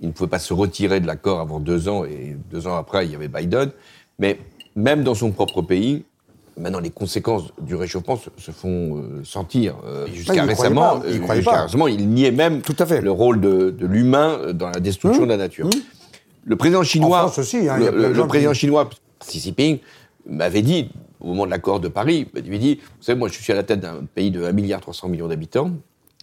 qu'il 0.00 0.08
ne 0.08 0.12
pouvait 0.14 0.30
pas 0.30 0.38
se 0.38 0.52
retirer 0.54 0.98
de 1.00 1.06
l'accord 1.06 1.40
avant 1.40 1.60
deux 1.60 1.88
ans, 1.88 2.04
et 2.04 2.36
deux 2.50 2.66
ans 2.66 2.74
après 2.76 3.06
il 3.06 3.12
y 3.12 3.14
avait 3.14 3.28
Biden, 3.28 3.70
mais 4.18 4.38
même 4.74 5.04
dans 5.04 5.14
son 5.14 5.30
propre 5.30 5.60
pays, 5.62 6.04
maintenant 6.56 6.80
les 6.80 6.90
conséquences 6.90 7.52
du 7.60 7.74
réchauffement 7.74 8.16
se, 8.16 8.30
se 8.38 8.50
font 8.50 8.96
euh, 8.96 9.22
sentir. 9.24 9.76
Euh, 9.86 10.06
Jusqu'à 10.12 10.34
il 10.36 10.40
récemment, 10.40 11.00
pas, 11.00 11.06
il 11.36 11.44
pas. 11.44 11.62
récemment, 11.64 11.86
il 11.86 12.08
niait 12.08 12.30
même 12.30 12.62
Tout 12.62 12.76
à 12.78 12.86
fait. 12.86 13.02
le 13.02 13.10
rôle 13.10 13.40
de, 13.40 13.70
de 13.70 13.86
l'humain 13.86 14.52
dans 14.54 14.70
la 14.70 14.80
destruction 14.80 15.24
de 15.24 15.28
la 15.28 15.36
nature. 15.36 15.68
Le 16.44 16.56
président 16.56 16.82
chinois, 16.82 17.18
France 17.20 17.38
aussi, 17.38 17.68
hein, 17.68 17.76
il 17.78 17.84
le, 17.86 18.26
président 18.26 18.52
qui- 18.52 18.58
chinois, 18.60 18.88
Xi 19.20 19.38
Jinping, 19.40 19.78
m'avait 20.26 20.62
dit, 20.62 20.90
au 21.20 21.28
moment 21.28 21.44
de 21.44 21.50
l'accord 21.50 21.80
de 21.80 21.88
Paris, 21.88 22.26
il 22.34 22.42
m'avait 22.42 22.58
dit, 22.58 22.76
vous 22.76 23.02
savez, 23.02 23.18
moi 23.18 23.28
je 23.28 23.34
suis 23.38 23.52
à 23.52 23.56
la 23.56 23.62
tête 23.64 23.80
d'un 23.80 24.04
pays 24.14 24.30
de 24.30 24.42
1,3 24.42 24.52
milliard 25.10 25.28
d'habitants, 25.28 25.72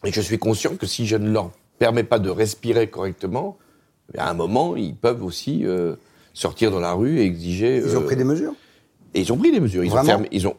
et 0.03 0.11
je 0.11 0.21
suis 0.21 0.39
conscient 0.39 0.75
que 0.75 0.87
si 0.87 1.05
je 1.05 1.15
ne 1.15 1.29
leur 1.29 1.51
permets 1.77 2.03
pas 2.03 2.17
de 2.17 2.31
respirer 2.31 2.87
correctement, 2.87 3.57
à 4.17 4.29
un 4.29 4.33
moment, 4.33 4.75
ils 4.75 4.95
peuvent 4.95 5.23
aussi 5.23 5.65
euh, 5.65 5.95
sortir 6.33 6.71
dans 6.71 6.79
la 6.79 6.93
rue 6.93 7.19
et 7.19 7.23
exiger... 7.25 7.77
ils 7.77 7.97
ont 7.97 8.01
euh, 8.01 8.05
pris 8.05 8.15
des 8.15 8.23
mesures. 8.23 8.53
et 9.13 9.21
ils 9.21 9.33
ont 9.33 9.37
pris 9.37 9.51
des 9.51 9.59
mesures. 9.59 9.83
Ils 9.83 9.91
ont 9.91 9.95
fermé, 10.07 10.27
ils 10.31 10.47
ont 10.47 10.55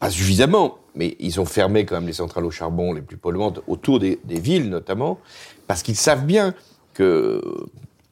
pas 0.00 0.10
suffisamment, 0.10 0.78
mais 0.94 1.16
ils 1.18 1.40
ont 1.40 1.44
fermé 1.44 1.84
quand 1.84 1.96
même 1.96 2.06
les 2.06 2.12
centrales 2.12 2.44
au 2.44 2.50
charbon 2.50 2.92
les 2.92 3.02
plus 3.02 3.16
polluantes 3.16 3.60
autour 3.66 3.98
des, 3.98 4.18
des 4.24 4.38
villes 4.40 4.68
notamment, 4.68 5.18
parce 5.66 5.82
qu'ils 5.82 5.96
savent 5.96 6.24
bien 6.24 6.54
que 6.94 7.42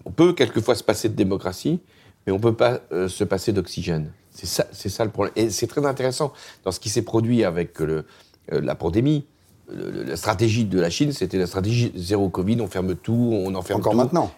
on 0.05 0.11
peut 0.11 0.33
quelquefois 0.33 0.75
se 0.75 0.85
passer 0.85 1.09
de 1.09 1.15
démocratie, 1.15 1.81
mais 2.27 2.33
on 2.33 2.39
peut 2.39 2.55
pas 2.55 2.81
euh, 2.93 3.09
se 3.09 3.25
passer 3.25 3.53
d'oxygène. 3.53 4.13
C'est 4.31 4.47
ça, 4.47 4.67
c'est 4.73 4.89
ça 4.89 5.05
le 5.05 5.11
problème. 5.11 5.33
Et 5.37 5.51
c'est 5.51 5.67
très 5.67 5.85
intéressant 5.87 6.33
dans 6.65 6.71
ce 6.71 6.79
qui 6.81 6.89
s'est 6.91 7.03
produit 7.03 7.43
avec 7.45 7.79
le, 7.81 8.05
euh, 8.53 8.61
la 8.61 8.75
pandémie. 8.75 9.25
Le- 9.73 9.91
le- 9.91 10.03
la 10.05 10.17
stratégie 10.17 10.65
de 10.65 10.79
la 10.79 10.91
Chine, 10.91 11.11
c'était 11.13 11.39
la 11.39 11.47
stratégie 11.47 11.91
zéro 11.97 12.29
Covid, 12.29 12.61
on 12.61 12.67
ferme 12.69 12.95
tout, 12.95 13.31
on 13.33 13.55
enferme 13.55 13.81
Encore 13.81 13.93
tout 13.93 13.99
maintenant. 13.99 14.31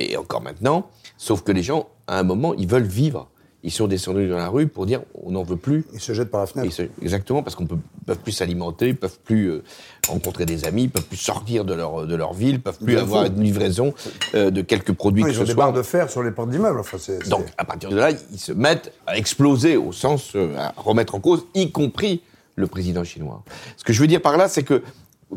Et 0.00 0.16
encore 0.16 0.42
maintenant, 0.42 0.88
sauf 1.16 1.42
que 1.42 1.52
les 1.52 1.62
gens, 1.62 1.88
à 2.06 2.18
un 2.18 2.22
moment, 2.22 2.54
ils 2.54 2.66
veulent 2.68 2.82
vivre. 2.82 3.28
Ils 3.62 3.70
sont 3.70 3.86
descendus 3.86 4.26
dans 4.26 4.38
la 4.38 4.48
rue 4.48 4.68
pour 4.68 4.86
dire 4.86 5.02
on 5.22 5.32
n'en 5.32 5.42
veut 5.42 5.58
plus. 5.58 5.84
Ils 5.92 6.00
se 6.00 6.14
jettent 6.14 6.30
par 6.30 6.40
la 6.40 6.46
fenêtre. 6.46 6.74
exactement, 7.02 7.42
parce 7.42 7.54
qu'on 7.56 7.64
ne 7.64 7.68
peuvent 8.06 8.18
plus 8.20 8.32
s'alimenter, 8.32 8.88
ils 8.88 8.96
peuvent 8.96 9.18
plus 9.22 9.50
euh, 9.50 9.62
rencontrer 10.08 10.46
des 10.46 10.64
amis, 10.64 10.84
ils 10.84 10.90
peuvent 10.90 11.04
plus 11.04 11.18
sortir 11.18 11.66
de 11.66 11.74
leur, 11.74 12.06
de 12.06 12.14
leur 12.16 12.32
ville, 12.32 12.60
peuvent 12.62 12.78
plus 12.78 12.94
Bien 12.94 13.02
avoir 13.02 13.26
fou. 13.26 13.32
une 13.36 13.42
livraison 13.42 13.92
euh, 14.34 14.50
de 14.50 14.62
quelques 14.62 14.92
produits 14.94 15.22
Non, 15.22 15.26
que 15.28 15.32
ils 15.32 15.36
ce 15.36 15.40
ont 15.42 15.44
des 15.44 15.52
soit. 15.52 15.62
barres 15.64 15.72
de 15.74 15.82
fer 15.82 16.08
sur 16.10 16.22
les 16.22 16.30
portes 16.30 16.48
d'immeubles. 16.48 16.80
Enfin, 16.80 16.96
Donc, 17.28 17.44
à 17.58 17.66
partir 17.66 17.90
de 17.90 17.96
là, 17.96 18.10
ils 18.32 18.38
se 18.38 18.52
mettent 18.52 18.94
à 19.06 19.18
exploser, 19.18 19.76
au 19.76 19.92
sens 19.92 20.32
euh, 20.36 20.56
à 20.56 20.72
remettre 20.78 21.14
en 21.14 21.20
cause, 21.20 21.44
y 21.54 21.70
compris 21.70 22.22
le 22.56 22.66
président 22.66 23.04
chinois. 23.04 23.42
Ce 23.76 23.84
que 23.84 23.92
je 23.92 24.00
veux 24.00 24.06
dire 24.06 24.22
par 24.22 24.38
là, 24.38 24.48
c'est 24.48 24.62
que, 24.62 24.82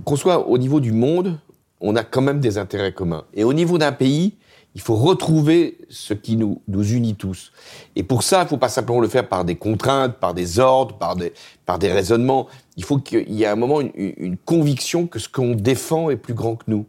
qu'on 0.05 0.15
soit 0.15 0.47
au 0.47 0.57
niveau 0.57 0.79
du 0.79 0.93
monde, 0.93 1.37
on 1.81 1.97
a 1.97 2.03
quand 2.05 2.21
même 2.21 2.39
des 2.39 2.57
intérêts 2.57 2.93
communs. 2.93 3.25
Et 3.33 3.43
au 3.43 3.51
niveau 3.51 3.77
d'un 3.77 3.91
pays, 3.91 4.35
il 4.75 4.81
faut 4.81 4.95
retrouver 4.95 5.77
ce 5.89 6.13
qui 6.13 6.35
nous, 6.35 6.61
nous 6.67 6.93
unit 6.93 7.15
tous. 7.15 7.51
Et 7.95 8.03
pour 8.03 8.23
ça, 8.23 8.39
il 8.41 8.43
ne 8.45 8.49
faut 8.49 8.57
pas 8.57 8.69
simplement 8.69 8.99
le 8.99 9.07
faire 9.07 9.27
par 9.29 9.45
des 9.45 9.55
contraintes, 9.55 10.15
par 10.17 10.33
des 10.33 10.59
ordres, 10.59 10.95
par 10.97 11.15
des, 11.15 11.31
par 11.65 11.77
des 11.79 11.91
raisonnements. 11.91 12.47
Il 12.77 12.83
faut 12.83 12.97
qu'il 12.97 13.31
y 13.31 13.43
ait 13.43 13.45
à 13.45 13.51
un 13.51 13.55
moment 13.55 13.81
une, 13.81 13.91
une 13.95 14.37
conviction 14.37 15.05
que 15.05 15.19
ce 15.19 15.29
qu'on 15.29 15.53
défend 15.55 16.09
est 16.09 16.15
plus 16.17 16.33
grand 16.33 16.55
que 16.55 16.63
nous. 16.67 16.85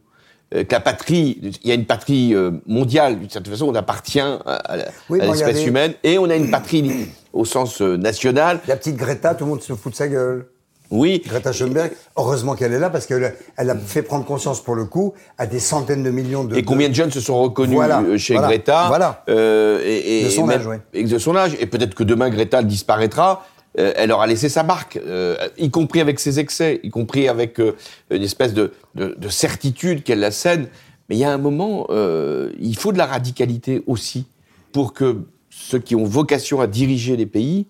Euh, 0.54 0.62
que 0.64 0.72
la 0.72 0.80
patrie, 0.80 1.38
il 1.42 1.68
y 1.68 1.72
a 1.72 1.74
une 1.74 1.84
patrie 1.86 2.34
euh, 2.34 2.52
mondiale, 2.66 3.18
d'une 3.18 3.28
certaine 3.30 3.52
façon, 3.52 3.66
on 3.66 3.74
appartient 3.74 4.20
à, 4.20 4.34
à 4.36 4.76
la- 4.76 4.88
Oui, 5.10 5.20
à 5.20 5.26
bon, 5.26 5.32
l'espèce 5.32 5.66
humaine, 5.66 5.94
et 6.04 6.18
on 6.18 6.28
a 6.30 6.36
une 6.36 6.50
patrie 6.50 7.08
au 7.32 7.44
sens 7.44 7.80
euh, 7.82 7.96
national. 7.96 8.60
La 8.68 8.76
petite 8.76 8.96
Greta, 8.96 9.34
tout 9.34 9.44
le 9.44 9.50
monde 9.50 9.62
se 9.62 9.74
fout 9.74 9.92
de 9.92 9.96
sa 9.96 10.08
gueule. 10.08 10.46
Oui, 10.90 11.22
Greta 11.26 11.52
Thunberg, 11.52 11.92
heureusement 12.16 12.54
qu'elle 12.54 12.72
est 12.72 12.78
là 12.78 12.90
parce 12.90 13.06
qu'elle 13.06 13.34
elle 13.56 13.70
a 13.70 13.76
fait 13.76 14.02
prendre 14.02 14.24
conscience 14.24 14.62
pour 14.62 14.74
le 14.74 14.84
coup 14.84 15.14
à 15.38 15.46
des 15.46 15.58
centaines 15.58 16.02
de 16.02 16.10
millions 16.10 16.44
de. 16.44 16.56
Et 16.56 16.62
combien 16.62 16.88
de 16.88 16.94
jeunes 16.94 17.10
se 17.10 17.20
sont 17.20 17.40
reconnus 17.42 17.74
Voilà, 17.74 18.00
euh, 18.02 18.18
chez 18.18 18.34
voilà, 18.34 18.48
Greta 18.48 18.84
voilà. 18.88 19.24
euh, 19.28 19.80
et, 19.84 20.20
et- 20.20 20.24
De 20.24 20.28
son 20.30 20.50
et 20.50 20.54
âge, 20.54 20.66
ouais. 20.66 20.80
et 20.92 21.04
de 21.04 21.18
son 21.18 21.34
âge. 21.36 21.56
Et 21.58 21.66
peut-être 21.66 21.94
que 21.94 22.04
demain 22.04 22.28
Greta 22.30 22.62
disparaîtra. 22.62 23.46
euh, 23.78 23.92
elle 23.96 24.12
aura 24.12 24.26
laissé 24.28 24.48
sa 24.48 24.62
marque, 24.62 24.98
euh, 25.04 25.36
y 25.58 25.68
compris 25.70 26.00
avec 26.00 26.20
ses 26.20 26.38
excès, 26.38 26.78
y 26.84 26.90
compris 26.90 27.28
avec 27.28 27.58
une 27.58 28.22
espèce 28.22 28.54
de, 28.54 28.72
de, 28.94 29.16
de 29.18 29.28
certitude 29.28 30.04
qu'elle 30.04 30.20
la 30.20 30.30
scène. 30.30 30.68
Mais 31.08 31.16
il 31.16 31.18
y 31.18 31.24
a 31.24 31.32
un 31.32 31.38
moment, 31.38 31.86
il 31.90 32.76
faut 32.78 32.92
de 32.92 32.98
la 32.98 33.06
radicalité 33.06 33.82
aussi 33.86 34.26
pour 34.72 34.92
que 34.92 35.16
ceux 35.50 35.78
qui 35.78 35.96
ont 35.96 36.04
vocation 36.04 36.60
à 36.60 36.66
diriger 36.66 37.16
les 37.16 37.26
pays 37.26 37.66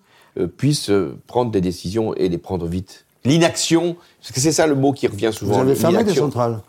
puissent 0.57 0.91
prendre 1.27 1.49
des 1.51 1.61
décisions 1.61 2.13
et 2.13 2.29
les 2.29 2.37
prendre 2.37 2.67
vite. 2.67 3.04
L'inaction, 3.25 3.95
parce 4.21 4.31
que 4.31 4.39
c'est 4.39 4.51
ça 4.51 4.67
le 4.67 4.75
mot 4.75 4.91
qui 4.93 5.07
revient 5.07 5.27
Vous 5.27 5.31
souvent. 5.33 5.61
avez 5.61 5.75
fermé 5.75 6.03
des 6.03 6.13
centrales. 6.13 6.61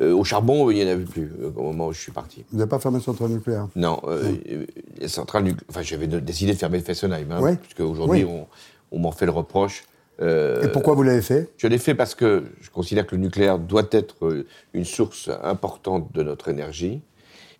Euh, 0.00 0.12
au 0.14 0.22
charbon, 0.22 0.70
il 0.70 0.76
n'y 0.76 0.84
en 0.84 0.92
avait 0.94 1.04
plus 1.04 1.32
euh, 1.40 1.50
au 1.56 1.62
moment 1.64 1.88
où 1.88 1.92
je 1.92 2.00
suis 2.00 2.12
parti. 2.12 2.44
Vous 2.52 2.58
n'avez 2.58 2.68
pas 2.68 2.78
fermé 2.78 2.98
de 2.98 3.02
centrales 3.02 3.30
nucléaires. 3.30 3.66
Non, 3.74 4.00
euh, 4.06 4.32
les 5.00 5.08
centrales 5.08 5.42
nucléaires. 5.42 5.64
Enfin, 5.70 5.82
j'avais 5.82 6.06
décidé 6.06 6.52
de 6.52 6.58
fermer 6.58 6.78
Fessenheim, 6.80 7.32
hein, 7.32 7.40
Ouais. 7.40 7.56
puisque 7.56 7.80
aujourd'hui, 7.80 8.22
Oui. 8.24 8.30
on, 8.30 8.46
on 8.96 9.00
m'en 9.00 9.10
fait 9.12 9.26
le 9.26 9.32
reproche 9.32 9.82
Et 10.20 10.68
pourquoi 10.72 10.94
vous 10.94 11.02
l'avez 11.02 11.20
fait? 11.22 11.48
Je 11.56 11.66
l'ai 11.66 11.78
fait 11.78 11.94
parce 11.96 12.14
que 12.14 12.44
je 12.60 12.70
considère 12.70 13.06
que 13.06 13.14
le 13.16 13.22
nucléaire 13.22 13.58
doit 13.58 13.86
être 13.90 14.44
une 14.72 14.84
source 14.84 15.30
importante 15.42 16.12
de 16.12 16.22
notre 16.22 16.48
énergie 16.48 17.00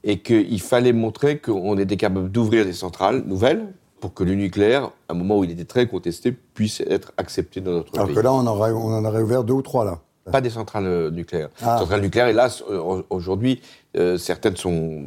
et 0.05 0.21
qu'il 0.21 0.61
fallait 0.61 0.93
montrer 0.93 1.39
qu'on 1.39 1.77
était 1.79 1.97
capable 1.97 2.31
d'ouvrir 2.31 2.65
des 2.65 2.73
centrales 2.73 3.23
nouvelles 3.27 3.67
pour 4.01 4.15
que 4.15 4.25
le 4.25 4.35
nucléaire, 4.35 4.91
à 5.09 5.13
un 5.13 5.15
moment 5.15 5.39
où 5.39 5.45
il 5.45 5.51
était 5.51 5.65
très 5.65 5.87
contesté, 5.87 6.33
puisse 6.33 6.81
être 6.81 7.13
accepté 7.17 7.61
dans 7.61 7.73
notre 7.73 7.95
Alors 7.95 8.07
pays. 8.07 8.17
que 8.17 8.21
là, 8.21 8.33
on, 8.33 8.47
aurait, 8.47 8.73
on 8.73 8.95
en 8.95 9.05
aurait 9.05 9.23
ouvert 9.23 9.45
deux 9.45 9.55
ou 9.55 9.63
trois, 9.63 9.85
là. 9.85 9.99
Pas 10.31 10.43
des 10.43 10.51
centrales 10.51 10.85
euh, 10.85 11.11
nucléaires. 11.11 11.49
Ah. 11.63 11.75
Les 11.75 11.81
centrales 11.81 12.03
nucléaires, 12.03 12.29
hélas, 12.29 12.63
euh, 12.71 13.03
aujourd'hui, 13.09 13.63
euh, 13.97 14.19
certaines 14.19 14.57
sont 14.57 15.05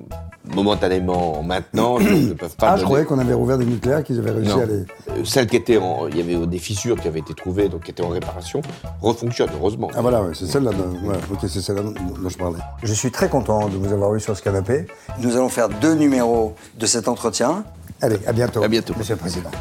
momentanément 0.56 1.44
maintenant, 1.44 2.00
ne, 2.00 2.10
ne 2.30 2.34
peuvent 2.34 2.56
pas. 2.56 2.72
Ah, 2.72 2.78
je 2.78 2.84
croyais 2.84 3.06
qu'on 3.06 3.20
avait 3.20 3.36
rouvert 3.36 3.60
des 3.60 3.66
nucléaires, 3.66 4.04
qu'ils 4.04 4.18
avaient 4.18 4.32
réussi 4.32 4.50
Non. 4.50 4.62
à 4.62 4.66
les... 4.66 5.24
Celles 5.26 5.46
qui 5.46 5.58
étaient 5.58 5.78
en, 5.78 6.08
il 6.08 6.18
y 6.18 6.22
avait 6.22 6.48
des 6.48 6.58
fissures 6.58 7.00
qui 7.00 7.08
avaient 7.08 7.20
été 7.20 7.36
trouvées, 7.36 7.70
donc 7.70 7.84
qui 7.84 7.92
étaient 7.92 8.04
en 8.04 8.10
réparation, 8.10 8.64
refonctionnent 9.02 9.52
heureusement. 9.56 9.90
Ah 9.96 10.02
voilà, 10.02 10.24
ouais, 10.24 10.32
c'est 10.34 10.48
celle-là. 10.48 10.72
ouais, 10.72 11.16
ok, 11.32 11.40
c'est 11.48 11.62
celle-là 11.62 11.84
dont 11.84 11.94
dont 12.20 12.30
je 12.30 12.38
parlais. 12.38 12.60
Je 12.82 12.94
suis 12.94 13.12
très 13.12 13.30
content 13.30 13.70
de 13.70 13.78
vous 13.78 13.94
avoir 13.94 14.16
eu 14.16 14.20
sur 14.20 14.36
ce 14.36 14.42
canapé. 14.42 14.88
Nous 15.20 15.36
allons 15.36 15.50
faire 15.50 15.70
deux 15.70 15.94
numéros 15.94 16.56
de 16.80 16.86
cet 16.88 17.08
entretien. 17.08 17.64
Allez, 18.02 18.20
à 18.26 18.34
bientôt. 18.34 18.64
À 18.64 18.68
bientôt. 18.68 18.94
Monsieur 18.98 19.16
le 19.16 19.20
Président. 19.20 19.52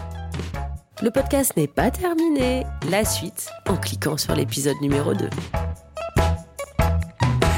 Le 1.03 1.11
podcast 1.11 1.57
n'est 1.57 1.69
pas 1.69 1.91
terminé. 1.91 2.67
La 2.91 3.05
suite 3.05 3.49
en 3.69 3.77
cliquant 3.77 4.17
sur 4.17 4.35
l'épisode 4.35 4.77
numéro 4.81 5.15
2. 5.15 5.29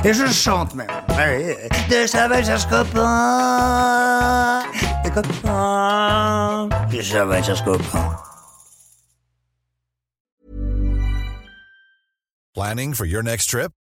Et 0.05 0.13
je 0.13 0.27
chante 0.27 0.75
même. 0.75 0.89
Ouais, 1.11 1.69
de 1.89 2.07
Chaval, 2.07 2.45
cherche 2.45 2.67
copain. 2.67 4.63
Des 5.05 5.11
copains. 5.11 6.69
De 6.91 7.01
Chaval, 7.01 7.45
cherche 7.45 7.65
copain. 7.65 8.17
Planning 12.55 12.95
for 12.95 13.07
your 13.07 13.23
next 13.23 13.49
trip? 13.49 13.73